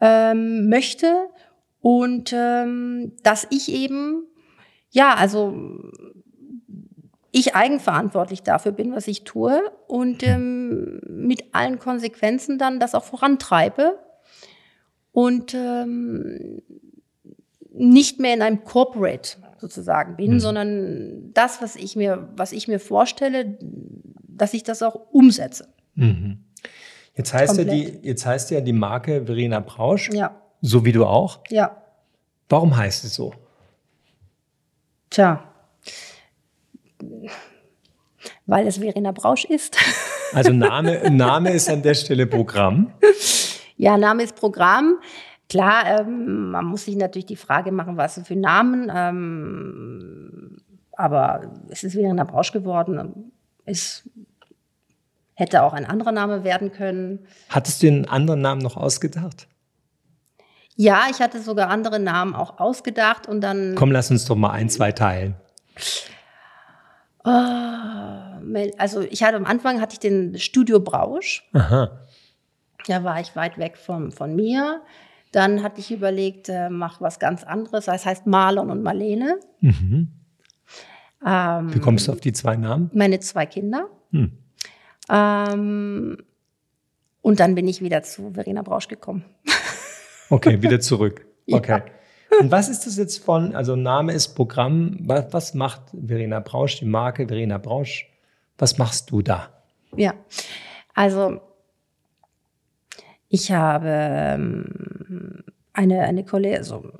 [0.00, 1.28] ähm, möchte
[1.80, 4.26] und ähm, dass ich eben,
[4.90, 5.54] ja, also
[7.30, 13.04] ich eigenverantwortlich dafür bin, was ich tue und ähm, mit allen Konsequenzen dann das auch
[13.04, 13.98] vorantreibe
[15.12, 16.62] und ähm,
[17.72, 20.40] nicht mehr in einem Corporate sozusagen bin, mhm.
[20.40, 25.68] sondern das, was ich mir, was ich mir vorstelle, dass ich das auch umsetze.
[25.94, 26.44] Mhm.
[27.14, 30.10] Jetzt heißt ja die, jetzt heißt ja die Marke Verena Brausch.
[30.12, 31.40] Ja so wie du auch.
[31.50, 31.76] Ja.
[32.48, 33.34] Warum heißt es so?
[35.10, 35.44] Tja.
[38.46, 39.76] Weil es Verena Brausch ist.
[40.32, 42.92] Also Name, Name ist an der Stelle Programm.
[43.76, 44.96] Ja, Name ist Programm.
[45.48, 48.90] Klar, ähm, man muss sich natürlich die Frage machen, was für Namen.
[48.94, 50.58] Ähm,
[50.92, 53.32] aber es ist Verena Brausch geworden.
[53.64, 54.08] Es
[55.34, 57.26] hätte auch ein anderer Name werden können.
[57.48, 59.46] Hattest du einen anderen Namen noch ausgedacht?
[60.80, 63.74] Ja, ich hatte sogar andere Namen auch ausgedacht und dann.
[63.74, 65.34] Komm, lass uns doch mal ein, zwei teilen.
[67.24, 67.30] Oh,
[68.78, 71.42] also ich hatte am Anfang hatte ich den Studio Brausch.
[71.52, 71.90] Aha.
[72.86, 74.80] Da war ich weit weg vom, von mir.
[75.32, 77.86] Dann hatte ich überlegt, äh, mach was ganz anderes.
[77.86, 79.40] Das heißt Marlon und Marlene.
[79.60, 80.12] Mhm.
[81.26, 82.88] Ähm, Wie kommst du auf die zwei Namen?
[82.94, 83.88] meine zwei Kinder.
[84.12, 84.30] Hm.
[85.10, 86.18] Ähm,
[87.20, 89.24] und dann bin ich wieder zu Verena Brausch gekommen.
[90.30, 91.26] Okay, wieder zurück.
[91.46, 91.58] Ja.
[91.58, 91.82] Okay.
[92.40, 96.78] Und was ist das jetzt von, also Name ist Programm, was, was macht Verena Brausch,
[96.78, 98.06] die Marke Verena Brausch?
[98.58, 99.48] Was machst du da?
[99.96, 100.14] Ja,
[100.94, 101.40] also
[103.28, 106.98] ich habe ähm, eine, eine Kollektion, also,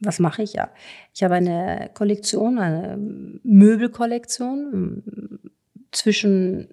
[0.00, 0.70] was mache ich ja?
[1.14, 2.96] Ich habe eine Kollektion, eine
[3.42, 5.40] Möbelkollektion ähm,
[5.92, 6.68] zwischen,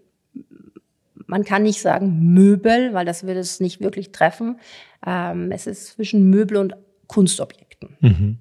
[1.25, 4.59] man kann nicht sagen Möbel, weil das würde es nicht wirklich treffen.
[5.05, 6.75] Ähm, es ist zwischen Möbel und
[7.07, 7.97] Kunstobjekten.
[7.99, 8.37] Mhm.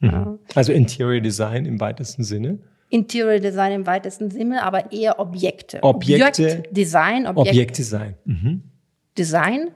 [0.00, 0.38] Ja.
[0.54, 2.58] Also Interior Design im weitesten Sinne.
[2.88, 5.82] Interior Design im weitesten Sinne, aber eher Objekte.
[5.82, 6.42] Objekte.
[6.44, 8.14] Objektdesign, Objekt, Objektdesign.
[8.24, 8.62] Mhm.
[9.16, 9.70] Design,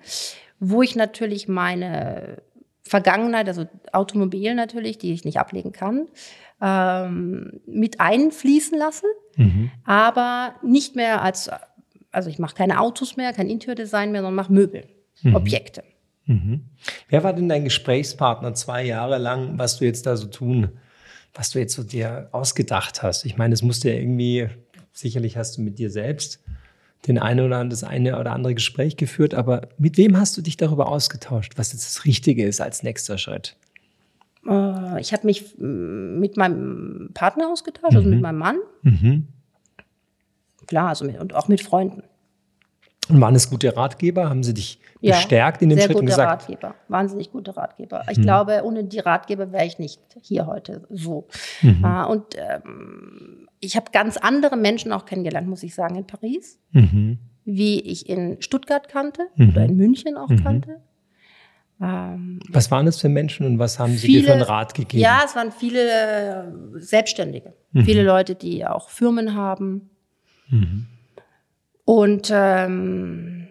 [0.61, 2.43] wo ich natürlich meine
[2.83, 6.07] Vergangenheit, also Automobil natürlich, die ich nicht ablegen kann,
[6.61, 9.71] ähm, mit einfließen lasse, Mhm.
[9.85, 11.51] aber nicht mehr als,
[12.11, 14.85] also ich mache keine Autos mehr, kein Interiordesign mehr, sondern mache Möbel,
[15.35, 15.83] Objekte.
[16.27, 16.65] Mhm.
[17.09, 20.71] Wer war denn dein Gesprächspartner zwei Jahre lang, was du jetzt da so tun,
[21.35, 23.25] was du jetzt so dir ausgedacht hast?
[23.25, 24.49] Ich meine, es musste ja irgendwie,
[24.93, 26.43] sicherlich hast du mit dir selbst
[27.07, 30.57] den eine oder das eine oder andere Gespräch geführt, aber mit wem hast du dich
[30.57, 33.57] darüber ausgetauscht, was jetzt das Richtige ist als nächster Schritt?
[34.49, 39.29] Äh, ich habe mich mm, mit meinem Partner ausgetauscht, also mit meinem Mann, Mhm.
[40.67, 42.03] klar, also mit, und auch mit Freunden.
[43.09, 44.29] Und waren es gute Ratgeber?
[44.29, 47.57] Haben sie dich Ja, bestärkt in dem Sehr Schritt und gute gesagt, Ratgeber, wahnsinnig gute
[47.57, 48.05] Ratgeber.
[48.11, 51.29] Ich glaube, ohne die Ratgeber wäre ich nicht hier heute so.
[51.62, 51.85] Mhm.
[51.85, 56.59] Äh, und ähm, ich habe ganz andere Menschen auch kennengelernt, muss ich sagen, in Paris,
[56.73, 57.19] mhm.
[57.45, 59.49] wie ich in Stuttgart kannte Mhm.
[59.51, 60.42] oder in München auch Mhm.
[60.42, 60.81] kannte.
[61.81, 65.03] Ähm, was waren das für Menschen und was haben sie dir für einen Rat gegeben?
[65.03, 66.45] Ja, es waren viele äh,
[66.81, 67.85] Selbstständige, Mhm.
[67.85, 69.90] viele Leute, die auch Firmen haben.
[70.49, 70.87] Mhm.
[71.87, 73.46] Und ähm,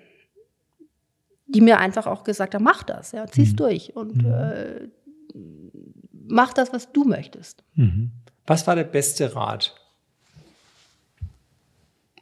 [1.47, 3.55] die mir einfach auch gesagt haben, mach das, ja, zieh's Mhm.
[3.55, 4.87] durch und äh,
[6.27, 7.63] mach das, was du möchtest.
[7.75, 8.11] Mhm.
[8.45, 9.73] Was war der beste Rat?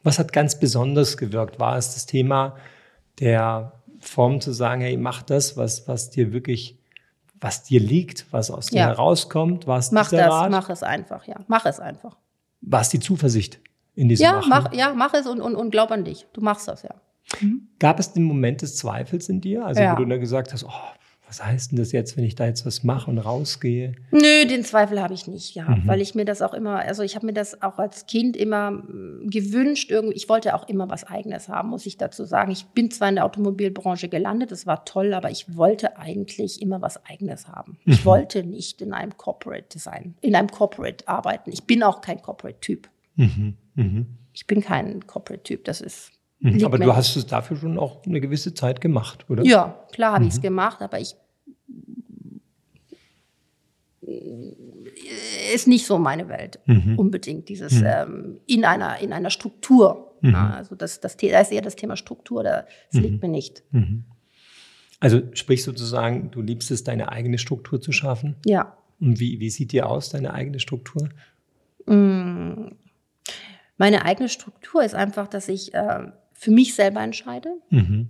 [0.02, 1.58] Was hat ganz besonders gewirkt?
[1.58, 2.56] War es das Thema
[3.18, 6.78] der Form zu sagen, hey, mach das, was, was dir wirklich,
[7.40, 8.86] was dir liegt, was aus dir Ja.
[8.88, 9.66] herauskommt?
[9.66, 10.50] War es Mach das, Rat?
[10.50, 11.36] mach es einfach, ja.
[11.48, 12.16] Mach es einfach.
[12.60, 13.58] War es die Zuversicht
[13.94, 14.48] in diesem Ja, Machen?
[14.48, 16.26] mach, ja, mach es und, und, und glaub an dich.
[16.32, 16.94] Du machst das, ja.
[17.78, 19.64] Gab es den Moment des Zweifels in dir?
[19.64, 19.92] Also Ja.
[19.92, 20.70] wo du dann gesagt hast, oh,
[21.26, 23.94] was heißt denn das jetzt, wenn ich da jetzt was mache und rausgehe?
[24.12, 25.88] Nö, den Zweifel habe ich nicht gehabt, Mhm.
[25.88, 28.70] weil ich mir das auch immer, also ich habe mir das auch als Kind immer
[28.72, 32.52] mm, gewünscht, irgendwie, ich wollte auch immer was Eigenes haben, muss ich dazu sagen.
[32.52, 36.82] Ich bin zwar in der Automobilbranche gelandet, das war toll, aber ich wollte eigentlich immer
[36.82, 37.78] was Eigenes haben.
[37.86, 38.04] Ich Mhm.
[38.04, 41.50] wollte nicht in einem Corporate Design, in einem Corporate arbeiten.
[41.52, 42.88] Ich bin auch kein Corporate-Typ.
[43.16, 43.54] Mhm.
[43.74, 44.06] Mhm.
[44.32, 46.10] Ich bin kein Corporate-Typ, das ist.
[46.40, 46.64] Mhm.
[46.64, 49.44] Aber du hast es dafür schon auch eine gewisse Zeit gemacht, oder?
[49.44, 50.36] Ja, klar habe ich Mhm.
[50.36, 51.14] es gemacht, aber ich
[55.54, 56.98] ist nicht so meine Welt Mhm.
[56.98, 60.14] unbedingt dieses ähm, in einer in einer Struktur.
[60.20, 60.34] Mhm.
[60.34, 63.62] Also das das da ist eher das Thema Struktur, da- das liegt mir nicht.
[63.70, 64.04] Mhm.
[65.00, 68.36] Also sprich sozusagen, du liebst es, deine eigene Struktur zu schaffen.
[68.46, 71.08] Ja, Und wie, wie sieht die aus, deine eigene Struktur?
[73.76, 78.08] Meine eigene Struktur ist einfach, dass ich äh, für mich selber entscheide, Mhm.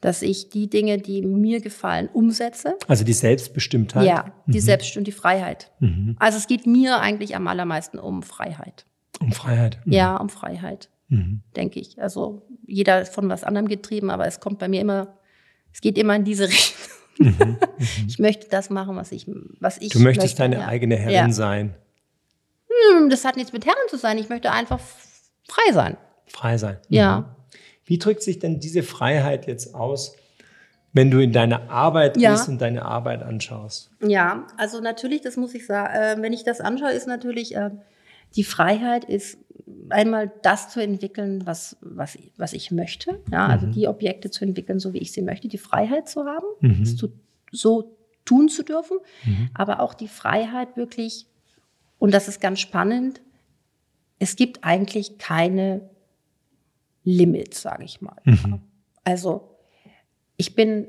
[0.00, 2.76] dass ich die Dinge, die mir gefallen, umsetze.
[2.86, 4.06] Also die Selbstbestimmtheit.
[4.06, 4.62] Ja, die Mhm.
[4.62, 5.72] Selbstbestimmung, die Freiheit.
[5.80, 6.14] Mhm.
[6.20, 8.86] Also es geht mir eigentlich am allermeisten um Freiheit.
[9.20, 9.80] Um Freiheit.
[9.84, 9.92] Mhm.
[9.92, 10.88] Ja, um Freiheit.
[11.08, 11.40] Mhm.
[11.56, 12.00] denke ich.
[12.02, 15.16] Also jeder ist von was anderem getrieben, aber es kommt bei mir immer,
[15.72, 16.76] es geht immer in diese Richtung.
[17.18, 17.56] Mhm.
[18.06, 19.26] Ich möchte das machen, was ich,
[19.58, 20.66] was ich Du möchtest möchte, deine ja.
[20.68, 21.30] eigene Herrin Ja.
[21.32, 21.74] sein,
[23.10, 24.18] Das hat nichts mit Herren zu sein.
[24.18, 24.80] Ich möchte einfach
[25.48, 25.96] frei sein.
[26.26, 26.76] frei sein.
[26.88, 27.20] Ja.
[27.20, 27.24] Mhm.
[27.86, 30.14] Wie drückt sich denn diese Freiheit jetzt aus,
[30.92, 32.32] wenn du in deine Arbeit Ja.
[32.32, 33.90] bist und deine Arbeit anschaust?
[34.02, 37.70] Ja, also natürlich, das muss ich sagen, äh, wenn ich das anschaue, ist natürlich äh,
[38.36, 39.38] die Freiheit ist
[39.88, 43.20] einmal das zu entwickeln, was, was, was ich möchte.
[43.32, 43.72] Ja, also Mhm.
[43.72, 46.82] die Objekte zu entwickeln, so wie ich sie möchte, die Freiheit zu haben, Mhm.
[46.82, 47.08] es zu,
[47.52, 49.48] so tun zu dürfen, Mhm.
[49.54, 51.26] aber auch die Freiheit wirklich,
[51.98, 53.20] und das ist ganz spannend,
[54.18, 55.88] es gibt eigentlich keine
[57.04, 58.16] Limits, sage ich mal.
[58.24, 58.60] Mhm.
[59.04, 59.56] Also
[60.36, 60.86] ich bin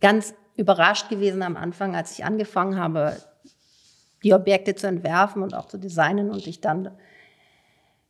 [0.00, 3.16] ganz überrascht gewesen am Anfang, als ich angefangen habe,
[4.22, 6.90] die Objekte zu entwerfen und auch zu designen und ich dann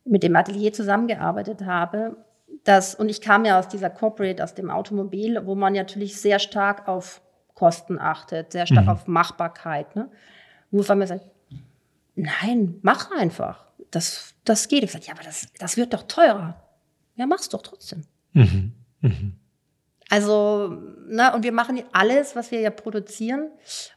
[0.05, 2.17] mit dem Atelier zusammengearbeitet habe.
[2.63, 6.39] Dass, und ich kam ja aus dieser Corporate, aus dem Automobil, wo man natürlich sehr
[6.39, 7.21] stark auf
[7.53, 8.91] Kosten achtet, sehr stark Mhm.
[8.91, 9.95] auf Machbarkeit.
[9.95, 10.09] Ne?
[10.71, 11.25] Wo es mir sagt,
[12.15, 13.65] nein, mach einfach.
[13.91, 14.83] Das, das geht.
[14.83, 16.61] Ich sage, ja, aber das, das wird doch teurer.
[17.15, 18.03] Ja, mach's doch trotzdem.
[18.33, 18.73] Mhm.
[19.01, 19.33] Mhm.
[20.09, 20.67] Also,
[21.07, 23.49] ne, und wir machen alles, was wir ja produzieren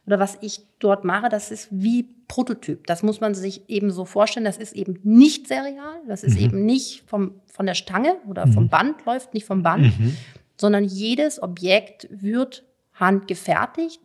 [0.07, 2.87] oder was ich dort mache, das ist wie Prototyp.
[2.87, 4.45] Das muss man sich eben so vorstellen.
[4.45, 6.45] Das ist eben nicht serial, das ist Mhm.
[6.45, 8.53] eben nicht vom, von der Stange oder Mhm.
[8.53, 10.17] vom Band, läuft nicht vom Band, Mhm.
[10.57, 14.01] sondern jedes Objekt wird handgefertigt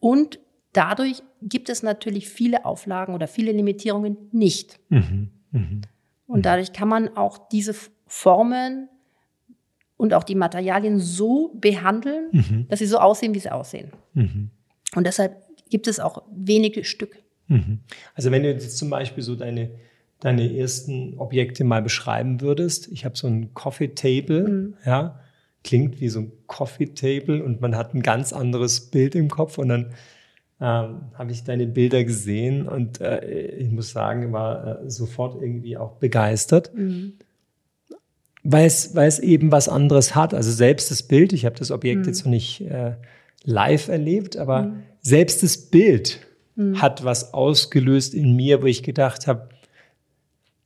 [0.00, 0.38] und
[0.78, 4.78] dadurch gibt es natürlich viele Auflagen oder viele Limitierungen nicht.
[4.90, 5.30] Mhm.
[5.50, 5.80] Mhm.
[6.28, 7.74] Und dadurch kann man auch diese
[8.06, 8.88] Formen
[9.96, 12.66] und auch die Materialien so behandeln, Mhm.
[12.68, 13.90] dass sie so aussehen, wie sie aussehen.
[14.14, 14.50] Mhm.
[14.94, 15.36] Und deshalb
[15.68, 17.16] gibt es auch wenige Stück.
[17.48, 17.80] Mhm.
[18.14, 19.70] Also wenn du jetzt zum Beispiel so deine,
[20.20, 24.74] deine ersten Objekte mal beschreiben würdest, ich habe so ein Coffee Table, Mhm.
[24.86, 25.18] ja,
[25.64, 29.58] klingt wie so ein Coffee Table und man hat ein ganz anderes Bild im Kopf
[29.58, 29.92] und dann
[30.60, 33.24] ähm, habe ich deine Bilder gesehen und äh,
[33.56, 36.72] ich muss sagen, war äh, sofort irgendwie auch begeistert,
[38.42, 40.34] weil es, weil es eben was anderes hat.
[40.34, 42.94] Also selbst das Bild, ich habe das Objekt jetzt noch nicht äh,
[43.44, 46.20] live erlebt, aber selbst das Bild
[46.74, 49.48] hat was ausgelöst in mir, wo ich gedacht habe,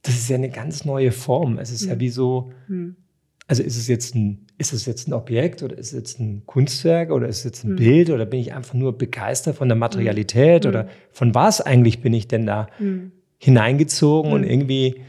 [0.00, 1.58] das ist ja eine ganz neue Form.
[1.58, 2.52] Es ist ja wie so,
[3.52, 6.44] also ist es jetzt ein, ist es jetzt ein Objekt oder ist es jetzt ein
[6.46, 9.76] Kunstwerk oder ist es jetzt ein Bild oder bin ich einfach nur begeistert von der
[9.76, 12.68] Materialität oder von was eigentlich bin ich denn da
[13.36, 15.02] hineingezogen und irgendwie,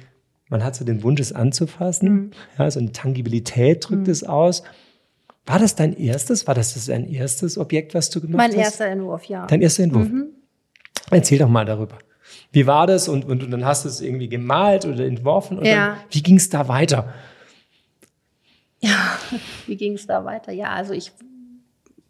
[0.49, 2.31] man hat so den Wunsch, es anzufassen.
[2.59, 4.63] Ja, so eine Tangibilität drückt es aus.
[5.45, 6.45] War das dein erstes?
[6.45, 8.57] War das dein erstes Objekt, was du gemacht Mein hast?
[8.57, 9.47] erster Entwurf, ja.
[9.47, 10.09] Dein erster Entwurf.
[11.11, 11.97] Erzähl doch mal darüber.
[12.51, 13.07] Wie war das?
[13.07, 15.59] Und, und, und dann hast du es irgendwie gemalt oder entworfen?
[15.59, 15.87] Und Ja.
[15.87, 17.13] dann, wie ging es da weiter?
[18.83, 19.17] Ja,
[19.67, 20.51] wie ging es da weiter?
[20.51, 21.11] Ja, also ich,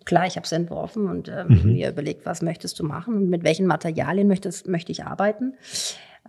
[0.06, 3.44] klar, ich habe es entworfen und ähm, mir überlegt, was möchtest du machen und mit
[3.44, 5.54] welchen Materialien möchtest, möchte ich arbeiten.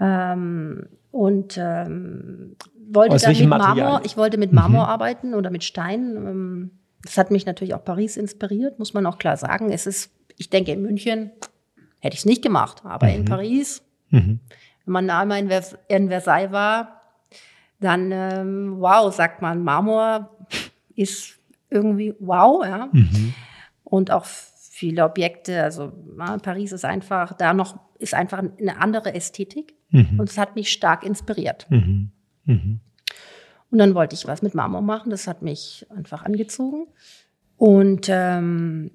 [0.01, 2.57] Ähm, und ähm,
[2.91, 4.01] wollte Aus dann mit Marmor, Material?
[4.05, 6.17] ich wollte mit Marmor arbeiten oder mit Stein.
[6.17, 6.71] Ähm,
[7.05, 9.71] das hat mich natürlich auch Paris inspiriert, muss man auch klar sagen.
[9.71, 11.31] Es ist, ich denke, in München
[12.01, 14.41] hätte ich es nicht gemacht, aber in Paris, Mhm.
[14.85, 17.01] wenn man einmal in, Vers in Versailles war,
[17.81, 20.34] dann, ähm, wow, sagt man, Marmor
[20.97, 21.39] ist
[21.71, 22.89] irgendwie wow, ja.
[22.93, 23.35] Mhm.
[23.85, 29.15] Und auch viele Objekte, also na, Paris ist einfach, da noch, ist einfach eine andere
[29.15, 29.75] Ästhetik.
[29.91, 30.19] Mhm.
[30.19, 31.67] Und es hat mich stark inspiriert.
[31.71, 32.11] Mhm.
[32.45, 32.81] Mhm.
[33.71, 36.87] Und dann wollte ich was mit Marmor machen, das hat mich einfach angezogen.
[37.57, 38.91] Und ähm,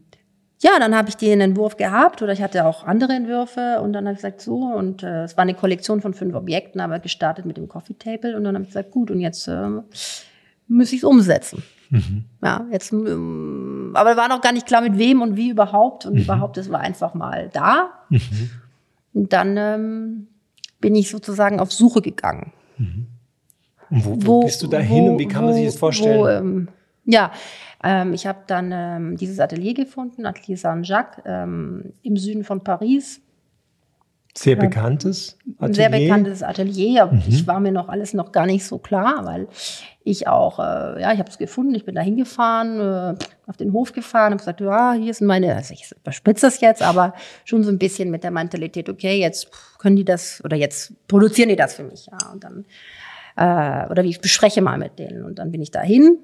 [0.61, 4.05] ja, dann habe ich den Entwurf gehabt oder ich hatte auch andere Entwürfe und dann
[4.05, 7.45] habe ich gesagt, so, und äh, es war eine Kollektion von fünf Objekten, aber gestartet
[7.45, 9.83] mit dem Coffee Table und dann habe ich gesagt, gut, und jetzt ähm,
[10.67, 11.63] muss ich es umsetzen.
[11.89, 12.25] Mhm.
[12.43, 16.17] Ja, jetzt, ähm, aber war noch gar nicht klar, mit wem und wie überhaupt und
[16.17, 17.89] überhaupt, es war einfach mal da.
[18.09, 18.49] Mhm.
[19.13, 20.27] Und dann ähm,
[20.79, 22.53] bin ich sozusagen auf Suche gegangen.
[23.89, 26.19] Und wo, wo, bist du da hin und wie kann man sich das vorstellen?
[26.19, 26.67] Wo, ähm,
[27.05, 27.31] ja,
[27.83, 33.21] ähm, ich habe dann ähm, dieses Atelier gefunden, Atelier Saint-Jacques, ähm, im Süden von Paris.
[34.37, 35.99] Sehr bekanntes Ein sehr Atelier.
[35.99, 36.07] Mhm.
[36.07, 37.03] bekanntes Atelier.
[37.03, 39.47] aber Ich war mir noch alles noch gar nicht so klar, weil
[40.03, 43.15] ich auch, äh, ja, ich habe es gefunden, ich bin da hingefahren, äh,
[43.47, 46.81] auf den Hof gefahren, habe gesagt, ja, hier sind meine, also ich überspitze das jetzt,
[46.81, 47.13] aber
[47.43, 51.49] schon so ein bisschen mit der Mentalität, okay, jetzt können die das oder jetzt produzieren
[51.49, 52.65] die das für mich, ja, und dann
[53.35, 56.19] äh, oder wie ich bespreche mal mit denen und dann bin ich dahin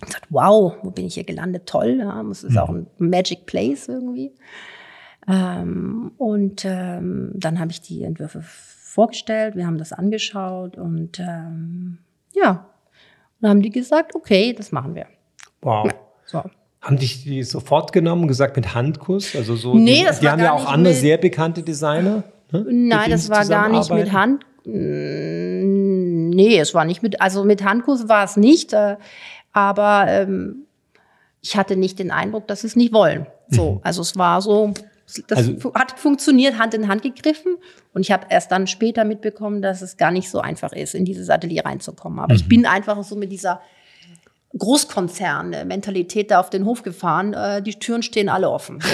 [0.00, 1.66] und gesagt, wow, wo bin ich hier gelandet?
[1.66, 4.32] Toll, ja, es ist auch ein Magic Place irgendwie.
[5.28, 11.98] Ähm, und ähm, dann habe ich die Entwürfe vorgestellt, wir haben das angeschaut und ähm,
[12.34, 12.66] ja,
[13.40, 15.06] dann haben die gesagt, okay, das machen wir.
[15.60, 15.90] Wow.
[16.26, 16.42] So.
[16.80, 19.36] Haben dich die sofort genommen und gesagt mit Handkuss?
[19.36, 21.16] Also so, Nee, die, das die war haben ja gar auch nicht andere mit- sehr
[21.18, 22.24] bekannte Designer.
[22.50, 22.66] Ne?
[22.68, 24.12] Nein, das war gar nicht mit.
[24.12, 24.44] Hand.
[24.64, 28.96] Nee, es war nicht mit, also mit Handkuss war es nicht, äh,
[29.52, 30.66] aber ähm,
[31.40, 33.26] ich hatte nicht den Eindruck, dass sie es nicht wollen.
[33.48, 33.80] So, Mhm.
[33.82, 34.72] also es war so,
[35.28, 37.56] das Also- hat funktioniert, Hand in Hand gegriffen.
[37.94, 41.04] Und ich habe erst dann später mitbekommen, dass es gar nicht so einfach ist, in
[41.04, 42.18] dieses Atelier reinzukommen.
[42.18, 42.40] Aber Mhm.
[42.40, 43.60] ich bin einfach so mit dieser
[44.58, 47.32] Großkonzern-Mentalität da auf den Hof gefahren.
[47.34, 48.80] Äh, die Türen stehen alle offen.
[48.80, 48.88] So,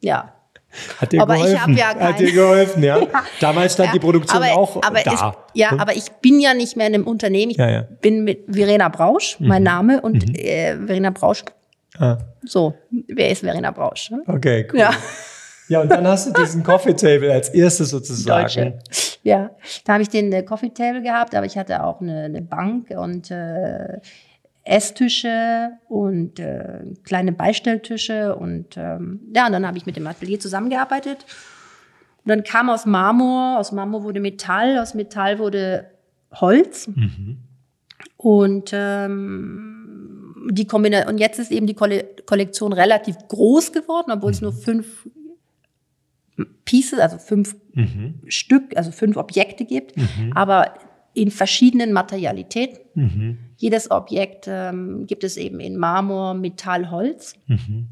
[0.00, 0.32] ja.
[1.00, 1.62] Hat dir Aber ich geholfen?
[1.62, 3.00] hab ja Hat kein- dir geholfen, ja.
[3.40, 5.12] Damals stand die Produktion aber, auch aber da.
[5.14, 5.20] Es,
[5.54, 5.80] ja, Hm?
[5.80, 7.50] aber ich bin ja nicht mehr in einem Unternehmen.
[7.52, 7.82] Ich Ja, ja.
[8.00, 10.00] bin mit Verena Brausch, mein Name.
[10.02, 11.44] Und äh, Verena Brausch,
[11.98, 12.74] Ah, so,
[13.08, 14.10] wer ist Verena Brausch?
[14.10, 14.22] Ne?
[14.26, 14.78] okay, cool.
[14.78, 14.90] Ja.
[15.68, 18.42] Ja, und dann hast du diesen Coffee Table als erstes sozusagen.
[18.42, 18.78] Deutsche.
[19.22, 19.50] Ja,
[19.84, 22.90] da habe ich den äh, Coffee Table gehabt, aber ich hatte auch eine, eine Bank
[22.90, 24.00] und äh,
[24.64, 30.38] Esstische und äh, kleine Beistelltische und ähm, ja, und dann habe ich mit dem Atelier
[30.38, 31.24] zusammengearbeitet.
[32.24, 35.86] Und dann kam aus Marmor, aus Marmor wurde Metall, aus Metall wurde
[36.34, 36.90] Holz.
[38.18, 44.32] Und ähm, die Kombina und jetzt ist eben die Kolle Kollektion relativ groß geworden, obwohl
[44.32, 45.08] es nur fünf
[46.64, 48.20] Pieces, also fünf Mhm.
[48.28, 49.94] Stück, also fünf Objekte gibt,
[50.34, 50.74] aber
[51.14, 52.78] in verschiedenen Materialitäten.
[52.94, 53.38] Mhm.
[53.56, 57.34] Jedes Objekt ähm, gibt es eben in Marmor, Metall, Holz.
[57.46, 57.88] Mhm.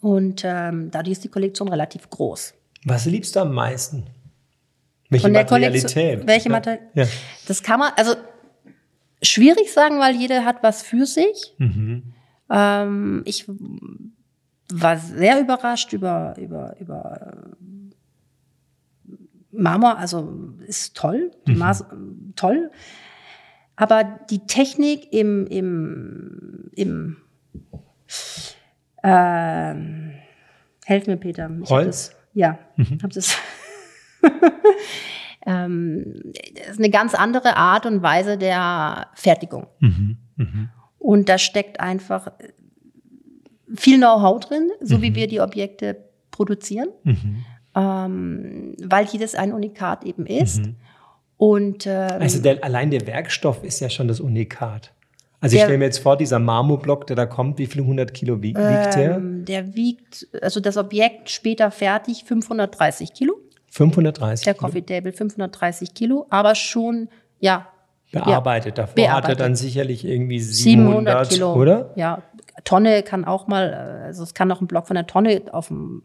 [0.00, 2.54] Und ähm, dadurch ist die Kollektion relativ groß.
[2.84, 4.04] Was liebst du am meisten?
[5.10, 6.26] Welche Von der Materialität?
[6.26, 6.54] Welche Ja.
[6.58, 7.06] Materi- Ja.
[7.48, 8.14] Das kann man, also
[9.22, 11.54] schwierig sagen, weil jeder hat was für sich.
[11.58, 12.12] Mhm.
[12.50, 13.46] Ähm, ich
[14.72, 17.66] war sehr überrascht über, über, über äh,
[19.52, 21.84] Marmor, also ist toll, Maß,
[22.34, 22.70] toll.
[23.76, 27.16] Aber die Technik im, im, im
[29.02, 30.12] ähm,
[30.84, 31.50] helf mir, Peter.
[31.62, 32.08] Ich hab Holz?
[32.08, 32.58] Das, ja,
[33.02, 33.36] hab das.
[35.46, 36.22] ähm,
[36.54, 39.68] das ist eine ganz andere Art und Weise der Fertigung.
[39.80, 40.18] Mhm.
[40.36, 40.68] Mhm.
[40.98, 42.32] Und da steckt einfach
[43.74, 45.96] viel Know-how drin, so wie wir die Objekte
[46.30, 47.44] produzieren, Mhm.
[47.74, 50.62] ähm, weil jedes ein Unikat eben ist.
[51.36, 54.92] Und ähm, Also der, allein der Werkstoff ist ja schon das Unikat.
[55.40, 58.14] Also ich Der- stelle mir jetzt vor, dieser Marmorblock, der da kommt, wie viele hundert
[58.14, 59.16] Kilo wie, wiegt der?
[59.16, 63.34] ähm, der wiegt, also das Objekt später fertig, 530 Kilo.
[63.70, 67.08] 530 Der Coffee Table 530 Kilo, aber schon,
[67.40, 67.68] ja,
[68.12, 68.78] bearbeitet.
[68.78, 69.40] Davor hat er bearbeitet.
[69.40, 71.54] dann sicherlich irgendwie 700, 700 Kilo.
[71.54, 71.90] oder?
[71.96, 72.22] Ja,
[72.64, 73.70] Tonne kann auch mal,
[74.02, 76.02] äh, also es kann auch ein Block von der Tonne auf dem,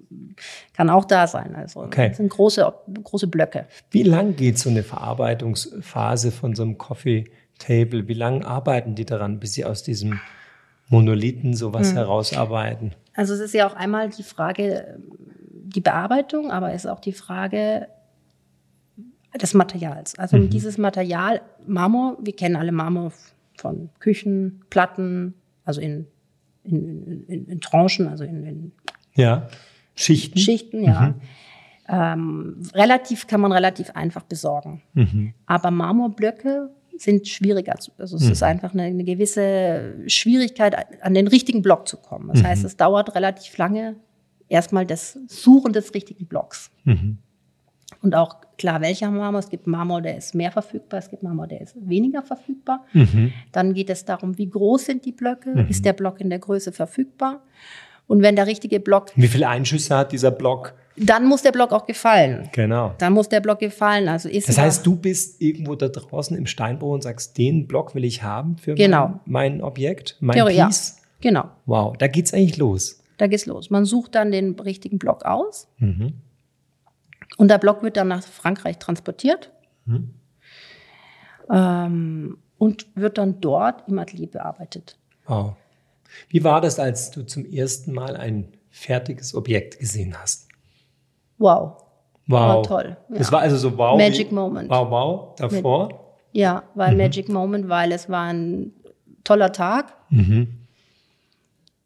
[0.73, 1.55] kann auch da sein.
[1.55, 2.09] Also Okay.
[2.09, 2.71] das sind große,
[3.03, 3.65] große Blöcke.
[3.89, 7.25] Wie lang geht so eine Verarbeitungsphase von so einem Coffee
[7.59, 8.07] Table?
[8.07, 10.19] Wie lange arbeiten die daran, bis sie aus diesem
[10.89, 11.53] Monolithen Hm.
[11.53, 12.93] sowas herausarbeiten?
[13.15, 14.97] Also es ist ja auch einmal die Frage,
[15.63, 17.87] die Bearbeitung, aber es ist auch die Frage
[19.39, 20.17] des Materials.
[20.17, 23.13] Also dieses Material, Marmor, wir kennen alle Marmor
[23.57, 26.07] von Küchen, Platten, also in,
[26.63, 28.71] in, in, in Tranchen, also in, in
[29.15, 29.47] Ja.
[29.95, 30.39] Schichten?
[30.39, 31.15] Schichten, ja.
[31.87, 34.81] Ähm, relativ kann man relativ einfach besorgen.
[34.93, 35.33] Mhm.
[35.45, 37.75] Aber Marmorblöcke sind schwieriger.
[37.97, 42.29] Also es ist einfach eine, eine gewisse Schwierigkeit, an den richtigen Block zu kommen.
[42.29, 43.95] Das heißt, es dauert relativ lange
[44.47, 46.71] erstmal das Suchen des richtigen Blocks.
[48.01, 48.07] Mhm.
[48.07, 49.39] Und auch klar, welcher Marmor.
[49.39, 52.85] Es gibt Marmor, der ist mehr verfügbar, es gibt Marmor, der ist weniger verfügbar.
[52.93, 53.31] Mhm.
[53.51, 55.65] Dann geht es darum, wie groß sind die Blöcke?
[55.69, 57.41] Ist der Block in der Größe verfügbar?
[58.07, 60.73] Und wenn der richtige Block, Wie viele Einschüsse hat dieser Block?
[60.97, 62.49] dann muss der Block auch gefallen.
[62.51, 62.93] Genau.
[62.97, 64.09] Dann muss der Block gefallen.
[64.09, 67.95] Also ist Das heißt, du bist irgendwo da draußen im Steinbruch und sagst, den Block
[67.95, 69.07] will ich haben für Genau.
[69.25, 70.65] mein, mein Objekt, mein Theorie, ja.
[70.67, 70.97] Piece.
[71.21, 73.01] Genau, Wow, da geht's eigentlich los.
[73.17, 73.69] da geht's los.
[73.69, 76.13] Man sucht dann den richtigen Block aus Mhm.
[77.37, 79.51] Und der Block wird dann nach Frankreich transportiert
[79.85, 80.13] Mhm.
[81.49, 84.97] ähm, und wird dann dort im Atelier bearbeitet.
[85.25, 85.55] Wow.
[86.29, 90.47] Wie war das, als du zum ersten Mal ein fertiges Objekt gesehen hast?
[91.37, 91.77] Wow.
[92.27, 92.39] Wow.
[92.39, 93.33] War toll, Das ja.
[93.33, 93.97] war also so wow.
[93.97, 94.69] Magic wie- Moment.
[94.69, 95.35] Wow, wow.
[95.35, 96.17] Davor?
[96.33, 98.71] Ja, war ein Magic Moment, weil es war ein
[99.23, 99.93] toller Tag.
[100.09, 100.60] Mhm.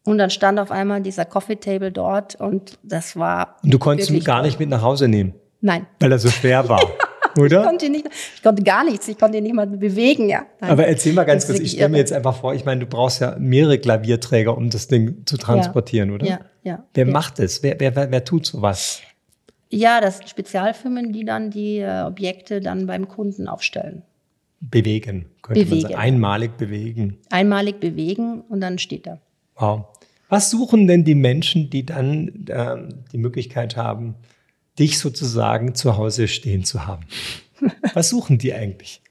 [0.05, 3.57] Und dann stand auf einmal dieser Coffee Table dort und das war.
[3.63, 6.69] Und du konntest ihn gar nicht mit nach Hause nehmen, Nein, weil er so schwer
[6.69, 6.79] war.
[7.35, 7.63] ich Oder?
[7.63, 10.45] konnte, ihn nicht, ich konnte gar nichts, ich konnte ihn nicht mal bewegen, ja.
[10.59, 10.69] Nein.
[10.69, 13.19] Aber erzähl mal ganz kurz, ich stelle mir jetzt einfach vor, ich meine, du brauchst
[13.19, 16.25] ja mehrere Klavierträger, um das Ding zu transportieren, oder?
[16.27, 16.83] Ja, ja.
[16.93, 17.11] Wer ja.
[17.11, 17.63] macht es?
[17.63, 19.01] Wer, wer, wer, wer tut sowas?
[19.69, 24.03] Ja, das sind Spezialfirmen, die dann die äh, Objekte dann beim Kunden aufstellen.
[24.61, 25.81] Bewegen, könnte man Bewegen.
[25.81, 25.95] sagen.
[25.95, 27.17] Einmalig bewegen.
[27.31, 29.19] Einmalig bewegen und dann steht er.
[29.57, 29.85] Wow.
[30.29, 34.15] Was suchen denn die Menschen, die dann ähm, die Möglichkeit haben,
[34.79, 37.05] dich sozusagen zu Hause stehen zu haben?
[37.93, 39.01] Was suchen die eigentlich?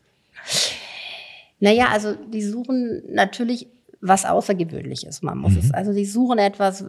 [1.60, 3.68] Naja, also die suchen natürlich
[4.00, 5.22] was Außergewöhnliches.
[5.22, 5.72] Man muss es.
[5.72, 6.84] Also die suchen etwas,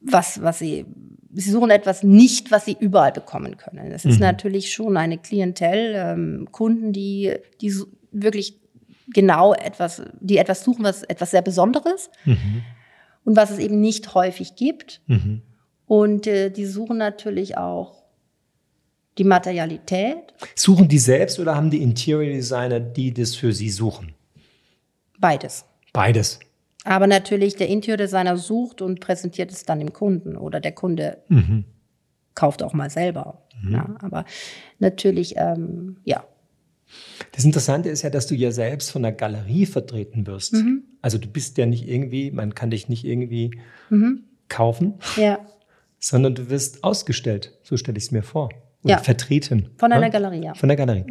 [0.00, 0.86] was, was sie,
[1.32, 3.90] sie suchen etwas nicht, was sie überall bekommen können.
[3.90, 7.74] Das ist natürlich schon eine Klientel, ähm, Kunden, die, die
[8.12, 8.61] wirklich
[9.08, 12.10] genau etwas, die etwas suchen, was etwas sehr Besonderes
[13.24, 15.00] und was es eben nicht häufig gibt.
[15.06, 15.42] Mhm.
[15.86, 18.02] Und äh, die suchen natürlich auch
[19.18, 20.32] die Materialität.
[20.54, 24.14] Suchen die selbst oder haben die Interior Designer, die das für sie suchen?
[25.18, 25.64] Beides.
[25.92, 26.40] Beides.
[26.84, 31.64] Aber natürlich, der Interior-Designer sucht und präsentiert es dann dem Kunden oder der Kunde Mhm.
[32.34, 33.42] kauft auch mal selber.
[33.68, 34.24] Ja, aber
[34.80, 36.24] natürlich, ähm, ja.
[37.32, 40.52] Das Interessante ist ja, dass du ja selbst von der Galerie vertreten wirst.
[40.54, 40.82] Mhm.
[41.00, 43.52] Also du bist ja nicht irgendwie, man kann dich nicht irgendwie
[44.48, 45.38] kaufen, Ja,
[45.98, 47.58] sondern du wirst ausgestellt.
[47.62, 48.50] So stelle ich es mir vor.
[48.84, 48.98] Oder Ja.
[48.98, 49.70] vertreten.
[49.76, 50.10] von einer ne?
[50.10, 50.54] Galerie, ja.
[50.54, 51.04] Von der Galerie.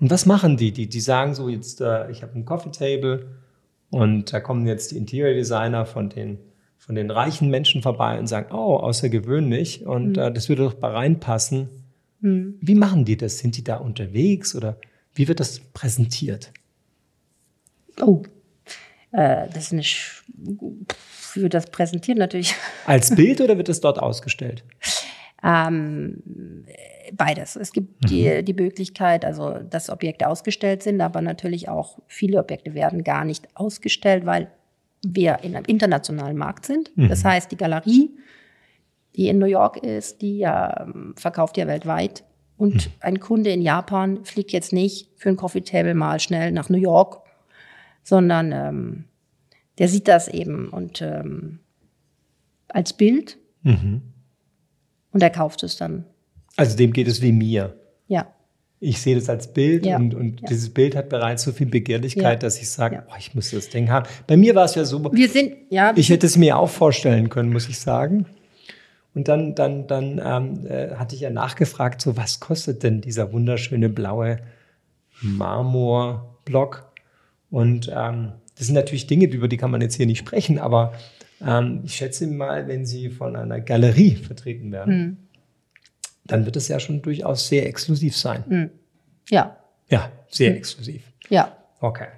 [0.00, 0.72] Und was machen die?
[0.72, 3.26] Die, die sagen so, jetzt, äh, ich habe ein Coffee Table
[3.90, 6.38] und da kommen jetzt die Interior Designer von den,
[6.76, 10.88] von den reichen Menschen vorbei und sagen, oh, außergewöhnlich und äh, das würde doch bei
[10.88, 11.68] reinpassen.
[12.20, 13.38] Wie machen die das?
[13.38, 14.76] Sind die da unterwegs oder
[15.18, 16.52] wie wird das präsentiert?
[18.00, 18.22] Oh,
[19.10, 20.24] äh, das ist eine, Sch
[21.00, 22.54] für das Präsentieren natürlich
[22.86, 24.64] Als Bild oder wird es dort ausgestellt?
[25.42, 26.22] ähm,
[27.12, 27.56] beides.
[27.56, 32.74] Es gibt die, die Möglichkeit, also dass Objekte ausgestellt sind, aber natürlich auch viele Objekte
[32.74, 34.50] werden gar nicht ausgestellt, weil
[35.04, 36.90] wir in einem internationalen Markt sind.
[36.96, 38.10] Das heißt, die Galerie,
[39.16, 42.24] die in New York ist, die ja, ähm, verkauft ja weltweit.
[42.58, 46.68] Und ein Kunde in Japan fliegt jetzt nicht für ein Coffee Table mal schnell nach
[46.68, 47.20] New York,
[48.02, 49.04] sondern ähm,
[49.78, 51.60] der sieht das eben und ähm,
[52.68, 56.04] als Bild und er kauft es dann.
[56.56, 57.74] Also dem geht es wie mir.
[58.08, 58.26] Ja,
[58.80, 59.96] Ich sehe das als Bild Ja.
[59.96, 60.46] und, und Ja.
[60.48, 62.46] dieses Bild hat bereits so viel Begehrlichkeit, Ja.
[62.48, 64.08] dass ich sage, oh, ich muss das Ding haben.
[64.26, 67.28] Bei mir war es ja so, wir sind ja ich hätte es mir auch vorstellen
[67.28, 68.26] können, muss ich sagen.
[69.14, 73.32] Und dann, dann, dann ähm, äh, hatte ich ja nachgefragt, so was kostet denn dieser
[73.32, 74.38] wunderschöne blaue
[75.22, 76.92] Marmorblock?
[77.50, 80.92] Und ähm, das sind natürlich Dinge, über die kann man jetzt hier nicht sprechen, aber
[81.44, 85.16] ähm, ich schätze mal, wenn Sie von einer Galerie vertreten werden, Hm.
[86.26, 88.70] dann wird es ja schon durchaus sehr exklusiv sein.
[89.30, 89.56] ja,
[89.88, 90.56] Ja, sehr Hm.
[90.58, 91.02] exklusiv.
[91.28, 92.08] ja, Okay.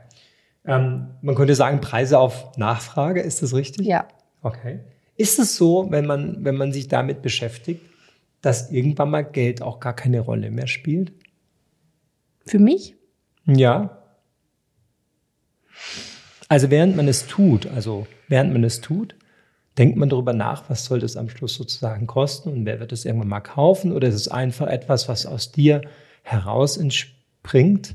[0.67, 3.87] Ähm, man könnte sagen, Preise auf Nachfrage, ist das richtig?
[3.87, 4.07] ja.
[4.43, 4.81] Okay.
[5.21, 7.83] Ist es so, wenn man, wenn man sich damit beschäftigt,
[8.41, 11.13] dass irgendwann mal Geld auch gar keine Rolle mehr spielt?
[12.47, 12.95] Für mich?
[13.45, 13.99] Ja.
[16.49, 19.15] Also während man es tut, also während man es tut,
[19.77, 23.05] denkt man darüber nach, was soll das am Schluss sozusagen kosten und wer wird es
[23.05, 25.83] irgendwann mal kaufen oder ist es einfach etwas, was aus dir
[26.23, 27.95] heraus entspringt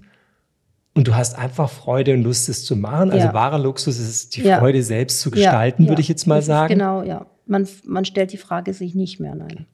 [0.96, 3.12] und du hast einfach Freude und Lust, es zu machen.
[3.12, 3.34] Also Ja.
[3.34, 4.60] wahrer Luxus ist die Ja.
[4.60, 6.74] Freude selbst zu gestalten, ja, würde ich jetzt mal Das sagen.
[6.74, 7.26] Genau, ja.
[7.46, 9.68] Man, man stellt die Frage sich nicht mehr, nein.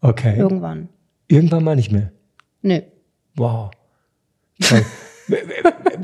[0.00, 0.38] Okay.
[0.38, 0.88] Irgendwann.
[1.26, 2.12] Irgendwann mal nicht mehr.
[2.62, 2.80] Nö.
[3.34, 3.70] Wow.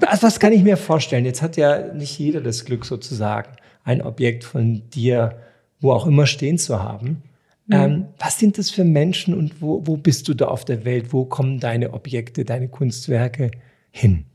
[0.01, 1.25] Was, was kann ich mir vorstellen?
[1.25, 3.53] Jetzt hat ja nicht jeder das Glück sozusagen,
[3.85, 5.37] ein Objekt von dir,
[5.81, 7.23] wo auch immer stehen zu haben.
[7.71, 11.13] Ähm, was sind das für Menschen und wo, wo bist du da auf der Welt?
[11.15, 13.51] Wo kommen deine Objekte, deine Kunstwerke
[13.91, 14.27] hin?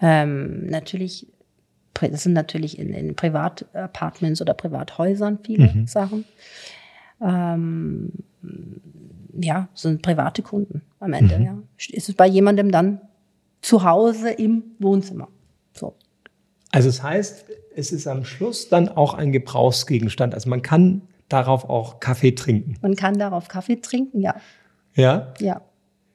[0.00, 1.26] Ähm, natürlich,
[1.94, 6.24] das sind natürlich in, in Privatapartments oder Privathäusern viele Sachen.
[7.20, 8.10] Ähm,
[9.40, 11.40] ja, sind private Kunden am Ende.
[11.42, 11.58] Ja.
[11.90, 13.00] Ist es bei jemandem dann
[13.62, 15.28] zu Hause im Wohnzimmer?
[15.72, 15.94] So.
[16.70, 20.34] Also es heißt, es ist am Schluss dann auch ein Gebrauchsgegenstand.
[20.34, 22.76] Also man kann darauf auch Kaffee trinken.
[22.82, 24.36] Man kann darauf Kaffee trinken, ja.
[24.94, 25.34] Ja?
[25.40, 25.62] Ja.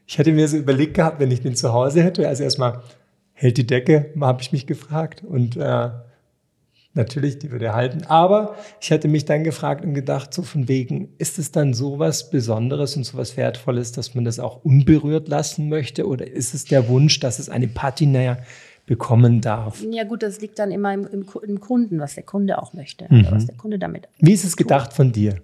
[0.05, 2.81] Ich hatte mir so überlegt gehabt, wenn ich den zu Hause hätte, also erstmal
[3.39, 5.23] hält die Decke, habe ich mich gefragt.
[5.23, 5.89] Und äh,
[6.93, 8.03] natürlich, die würde halten.
[8.07, 12.29] Aber ich hatte mich dann gefragt und gedacht, so von wegen, ist es dann sowas
[12.29, 16.05] Besonderes und sowas Wertvolles, dass man das auch unberührt lassen möchte?
[16.05, 18.39] Oder ist es der Wunsch, dass es eine Patina
[18.85, 19.81] bekommen darf?
[19.89, 23.05] Ja gut, das liegt dann immer im, im, im Kunden, was der Kunde auch möchte,
[23.05, 24.09] oder was der Kunde damit.
[24.19, 25.35] Wie ist es gedacht von dir?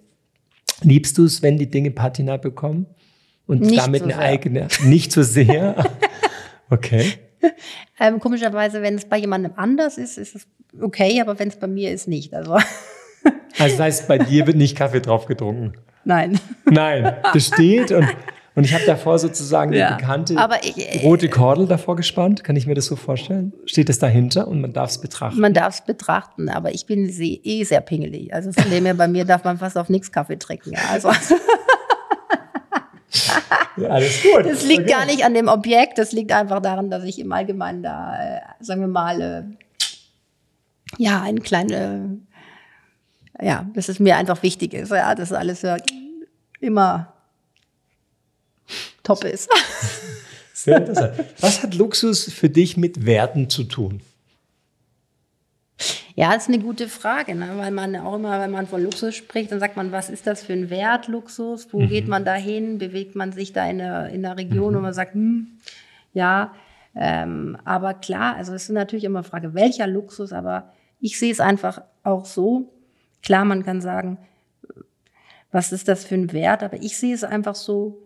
[0.82, 2.88] Liebst du es, wenn die Dinge Patina bekommen?
[3.48, 5.86] Und Nicht damit so eine eigene, nicht so sehr?
[6.70, 7.14] okay.
[8.00, 10.48] Ähm, komischerweise, wenn es bei jemandem anders ist, ist es
[10.82, 12.34] okay, aber wenn es bei mir ist, nicht.
[12.34, 12.58] Also
[13.58, 15.74] Also das heißt, bei dir wird nicht Kaffee drauf getrunken.
[16.04, 16.40] nein.
[16.66, 18.08] Nein, das steht und,
[18.54, 22.44] und ich habe davor sozusagen Ja, die bekannte ich, äh, rote Kordel davor gespannt.
[22.44, 23.54] Kann ich mir das so vorstellen?
[23.66, 25.40] Steht das dahinter und man darf es betrachten?
[25.40, 28.34] Man darf es betrachten, aber ich bin sie- eh sehr pingelig.
[28.34, 30.74] Also von dem her, bei mir darf man fast auf nichts Kaffee trinken.
[30.74, 31.10] Ja, also
[33.78, 34.46] Ja, alles gut.
[34.46, 34.92] Das liegt Okay.
[34.92, 38.40] gar nicht an dem Objekt, das liegt einfach daran, dass ich im Allgemeinen da, äh,
[38.60, 39.44] sagen wir mal, äh,
[40.98, 42.20] ja, ein kleine,
[43.42, 45.78] ja, dass es mir einfach wichtig ist, ja, dass alles ja
[46.60, 47.14] immer
[49.04, 49.50] top ist.
[50.54, 51.14] Sehr interessant.
[51.40, 54.02] Was hat Luxus für dich mit Werten zu tun?
[56.16, 57.50] Ja, das ist eine gute Frage, ne?
[57.58, 60.44] weil man auch immer, wenn man von Luxus spricht, dann sagt man, was ist das
[60.44, 61.68] für ein Wert, Luxus?
[61.74, 62.78] Wo geht man da hin?
[62.78, 65.60] Bewegt man sich da in einer, in einer Region, wo man sagt, hm,
[66.14, 66.54] ja,
[66.96, 70.72] ähm, aber klar, also es ist natürlich immer eine Frage, welcher Luxus, aber
[71.02, 72.74] ich sehe es einfach auch so.
[73.22, 74.18] Klar, man kann sagen,
[75.52, 78.04] was ist das für ein Wert, aber ich sehe es einfach so,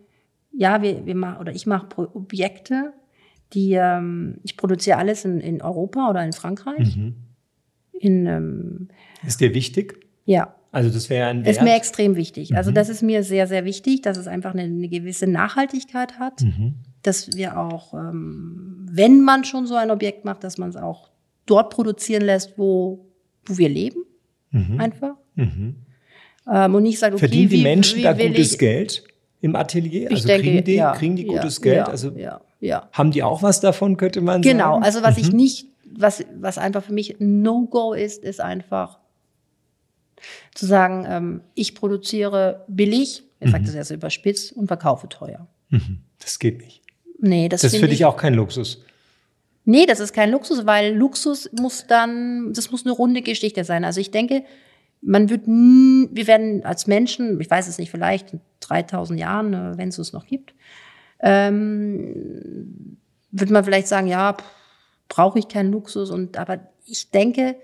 [0.52, 2.92] ja, wir, wir machen, oder ich mache Objekte,
[3.52, 6.96] die, ähm, ich produziere alles in, in Europa oder in Frankreich.
[8.02, 8.88] In, ähm,
[9.26, 10.06] Ist dir wichtig?
[10.24, 11.56] ja, Also das wäre ein Wert.
[11.56, 12.56] ist mir extrem wichtig.
[12.56, 16.42] Also das ist mir sehr, sehr wichtig, dass es einfach eine, eine gewisse Nachhaltigkeit hat,
[17.02, 21.10] dass wir auch, ähm, wenn man schon so ein Objekt macht, dass man es auch
[21.46, 23.06] dort produzieren lässt, wo,
[23.44, 24.04] wo wir leben,
[24.78, 25.16] einfach.
[25.36, 29.04] Ähm, und nicht sagt, okay, Verdienen die wie, Menschen wie da gutes ich, Geld
[29.40, 30.06] im Atelier?
[30.10, 31.76] Ich Also denke, kriegen die, ja, kriegen die ja, gutes Geld?
[31.76, 32.88] Ja, Also ja, ja.
[32.92, 34.84] haben die auch was davon, könnte man Genau, sagen?
[34.84, 38.98] also was ich nicht, was, was einfach für mich ein No-Go ist, ist einfach
[40.54, 45.46] zu sagen, ähm, ich produziere billig, ich sage das erst überspitzt, und verkaufe teuer.
[46.18, 46.82] Das geht nicht.
[47.18, 48.84] Nee, das, Das ist finde für dich ich, auch kein Luxus.
[49.64, 53.84] Nee, das ist kein Luxus, weil Luxus muss dann, das muss eine runde Geschichte sein.
[53.84, 54.44] Also ich denke,
[55.02, 59.78] man wird, wir werden als Menschen, ich weiß es nicht, vielleicht in 3000 Jahren, äh,
[59.78, 60.54] wenn es es noch gibt,
[61.20, 62.98] ähm,
[63.30, 64.36] wird man vielleicht sagen, ja,
[65.10, 67.56] brauche ich keinen Luxus und, aber ich denke,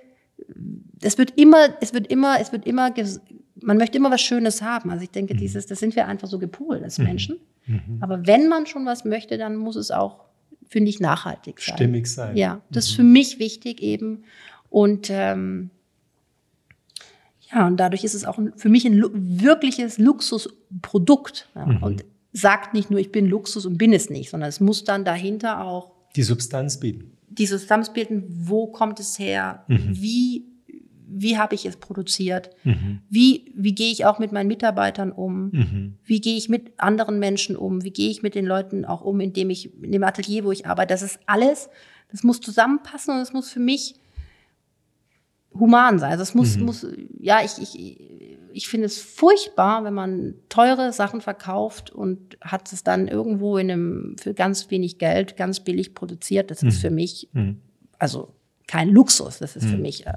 [1.00, 2.92] es wird immer, es wird immer, es wird immer,
[3.62, 4.90] man möchte immer was Schönes haben.
[4.90, 5.38] Also ich denke, Mhm.
[5.38, 7.38] dieses, das sind wir einfach so gepolt als Menschen.
[8.00, 10.20] Aber wenn man schon was möchte, dann muss es auch,
[10.68, 11.76] finde ich, nachhaltig sein.
[11.76, 12.36] Stimmig sein.
[12.36, 14.24] Ja, das ist für mich wichtig eben.
[14.68, 15.70] Und ähm,
[17.52, 19.02] ja, und dadurch ist es auch für mich ein
[19.40, 21.48] wirkliches Luxusprodukt.
[21.54, 21.64] Ja.
[21.80, 25.04] Und sagt nicht nur, ich bin Luxus und bin es nicht, sondern es muss dann
[25.04, 27.15] dahinter auch Die Substanz bieten.
[27.28, 30.44] Dieses Zusammenspielen, wo kommt es her, wie,
[31.08, 32.50] wie habe ich es produziert,
[33.08, 37.56] wie, wie gehe ich auch mit meinen Mitarbeitern um, wie gehe ich mit anderen Menschen
[37.56, 40.52] um, wie gehe ich mit den Leuten auch um, indem ich in dem Atelier, wo
[40.52, 41.68] ich arbeite, das ist alles,
[42.10, 43.94] das muss zusammenpassen und es muss für mich
[45.58, 46.12] human sein.
[46.12, 46.86] Also es muss, muss,
[47.18, 52.82] ja, ich, ich, ich finde es furchtbar, wenn man teure Sachen verkauft und hat es
[52.82, 56.50] dann irgendwo in einem, für ganz wenig Geld, ganz billig produziert.
[56.50, 57.28] Das ist für mich,
[57.98, 58.32] also
[58.66, 59.38] kein Luxus.
[59.38, 60.14] Das ist für mich, äh,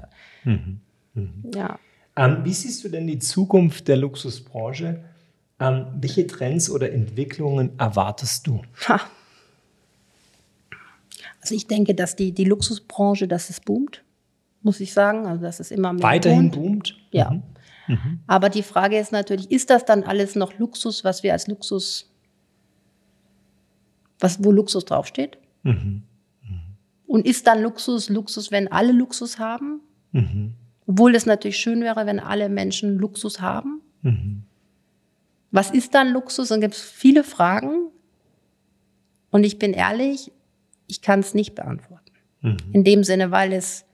[1.54, 1.78] ja.
[2.16, 5.04] Ähm, wie siehst du denn die Zukunft der Luxusbranche?
[5.60, 8.62] Ähm, welche Trends oder Entwicklungen erwartest du?
[8.88, 9.00] Ha.
[11.42, 14.02] Also ich denke, dass die, die Luxusbranche, dass es boomt,
[14.62, 15.26] muss ich sagen.
[15.26, 16.94] Also dass es immer mehr Weiterhin boomt.
[16.94, 16.96] boomt?
[17.10, 17.42] Ja.
[18.26, 22.10] Aber die Frage ist natürlich, ist das dann alles noch Luxus, was wir als Luxus,
[24.18, 25.38] was, wo Luxus draufsteht?
[27.06, 29.80] Und ist dann Luxus Luxus, wenn alle Luxus haben?
[30.86, 33.80] Obwohl es natürlich schön wäre, wenn alle Menschen Luxus haben.
[35.50, 36.48] Was ist dann Luxus?
[36.48, 37.88] Dann gibt es viele Fragen.
[39.30, 40.32] Und ich bin ehrlich,
[40.86, 42.12] ich kann es nicht beantworten.
[42.72, 43.84] In dem Sinne, weil es,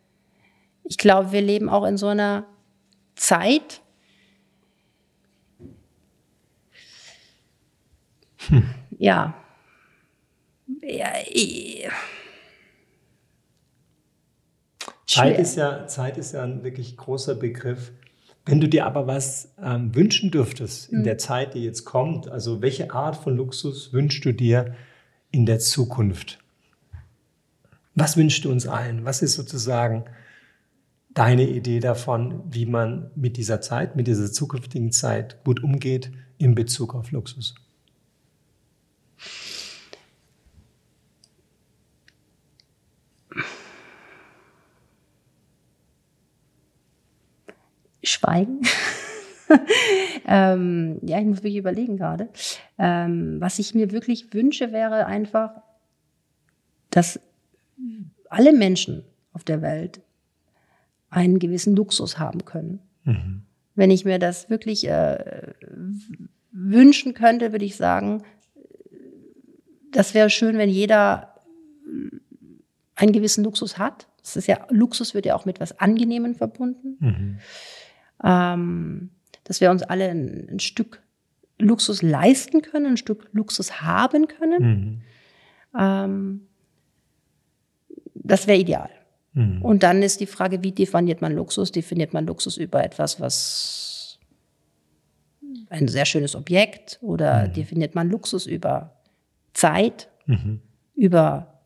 [0.84, 2.47] ich glaube, wir leben auch in so einer
[3.14, 3.82] Zeit,
[8.99, 9.34] ja,
[10.82, 11.88] ja ich,
[15.07, 17.92] Zeit ist, ja, Zeit ist ja ein wirklich großer Begriff.
[18.44, 20.99] Wenn du dir aber was ähm, wünschen dürftest Hm.
[20.99, 24.74] in der Zeit, die jetzt kommt, also welche Art von Luxus wünschst du dir
[25.30, 26.38] in der Zukunft?
[27.94, 29.05] Was wünschst du uns allen?
[29.05, 30.05] Was ist sozusagen
[31.14, 36.55] deine Idee davon, wie man mit dieser Zeit, mit dieser zukünftigen Zeit gut umgeht in
[36.55, 37.55] Bezug auf Luxus?
[48.09, 48.61] Schweigen.
[50.26, 52.28] ähm, ja, ich muss wirklich überlegen gerade.
[52.78, 55.50] Ähm, was ich mir wirklich wünsche, wäre einfach,
[56.90, 57.20] dass
[58.28, 60.00] alle Menschen auf der Welt
[61.11, 62.80] einen gewissen Luxus haben können.
[63.74, 65.52] Wenn ich mir das wirklich äh,
[66.50, 68.22] wünschen könnte, würde ich sagen,
[69.92, 71.34] das wäre schön, wenn jeder
[72.96, 74.09] einen gewissen Luxus hat.
[74.22, 76.96] Das ist ja, Luxus wird ja auch mit was Angenehmen verbunden.
[78.24, 79.10] Ähm,
[79.44, 81.02] dass wir uns alle ein, ein Stück
[81.58, 85.00] Luxus leisten können, ein Stück Luxus haben können.
[85.74, 85.78] Mhm.
[85.78, 86.40] Ähm,
[88.14, 88.90] das wäre ideal.
[89.34, 89.62] Mhm.
[89.62, 91.70] Und dann ist die Frage, wie definiert man Luxus?
[91.72, 94.18] Definiert man Luxus über etwas, was
[95.68, 98.92] ein sehr schönes Objekt oder definiert man Luxus über
[99.52, 100.60] Zeit, Mhm.
[100.94, 101.60] über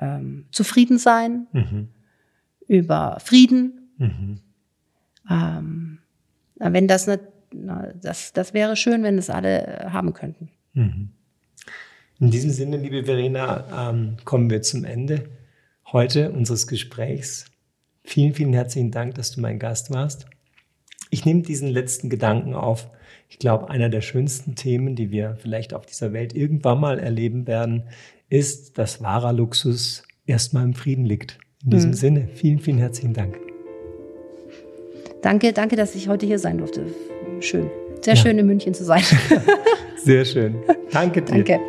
[0.00, 1.88] ähm, Zufriedensein, Mhm.
[2.68, 3.90] über Frieden?
[5.28, 5.98] Ähm,
[6.56, 7.20] wenn das nicht,
[8.00, 10.50] das, das wäre schön, wenn es alle äh, haben könnten.
[10.74, 11.10] Mhm.
[12.20, 15.24] In diesem Sinne, liebe Verena, ähm, kommen wir zum Ende
[15.90, 17.46] heute unseres Gesprächs.
[18.04, 20.26] Vielen, vielen herzlichen Dank, dass du mein Gast warst.
[21.10, 22.88] Ich nehme diesen letzten Gedanken auf.
[23.28, 27.46] Ich glaube, einer der schönsten Themen, die wir vielleicht auf dieser Welt irgendwann mal erleben
[27.46, 27.84] werden,
[28.28, 31.38] ist, dass wahrer Luxus erstmal im Frieden liegt.
[31.64, 31.94] In diesem Mhm.
[31.94, 33.49] Sinne, vielen, vielen herzlichen Dank.
[35.22, 36.86] Danke, danke, dass ich heute hier sein durfte.
[37.40, 37.70] Schön.
[38.02, 38.20] Sehr Ja.
[38.20, 39.02] schön in München zu sein.
[39.96, 40.54] Sehr schön.
[40.90, 41.34] Danke dir.
[41.34, 41.60] danke.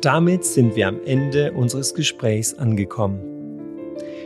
[0.00, 3.20] Damit sind wir am Ende unseres Gesprächs angekommen.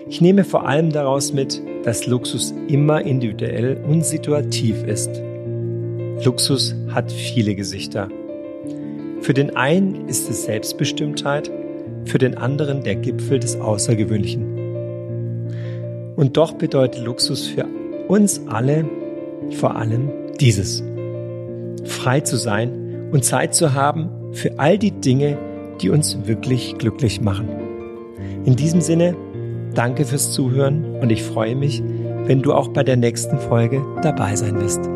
[0.09, 5.11] Ich nehme vor allem daraus mit, dass Luxus immer individuell und situativ ist.
[6.25, 8.09] Luxus hat viele Gesichter.
[9.23, 11.51] Für den einen ist es Selbstbestimmtheit,
[12.05, 14.62] für den anderen der Gipfel des Außergewöhnlichen.
[16.23, 17.67] Und doch bedeutet Luxus für
[18.07, 18.89] uns alle
[19.59, 20.09] vor allem
[20.39, 20.81] dieses.
[21.83, 25.37] Frei zu sein und Zeit zu haben für all die Dinge,
[25.81, 27.49] die uns wirklich glücklich machen.
[28.45, 29.17] In diesem Sinne,
[29.75, 34.37] danke fürs Zuhören und ich freue mich, wenn du auch bei der nächsten Folge dabei
[34.37, 34.92] sein wirst.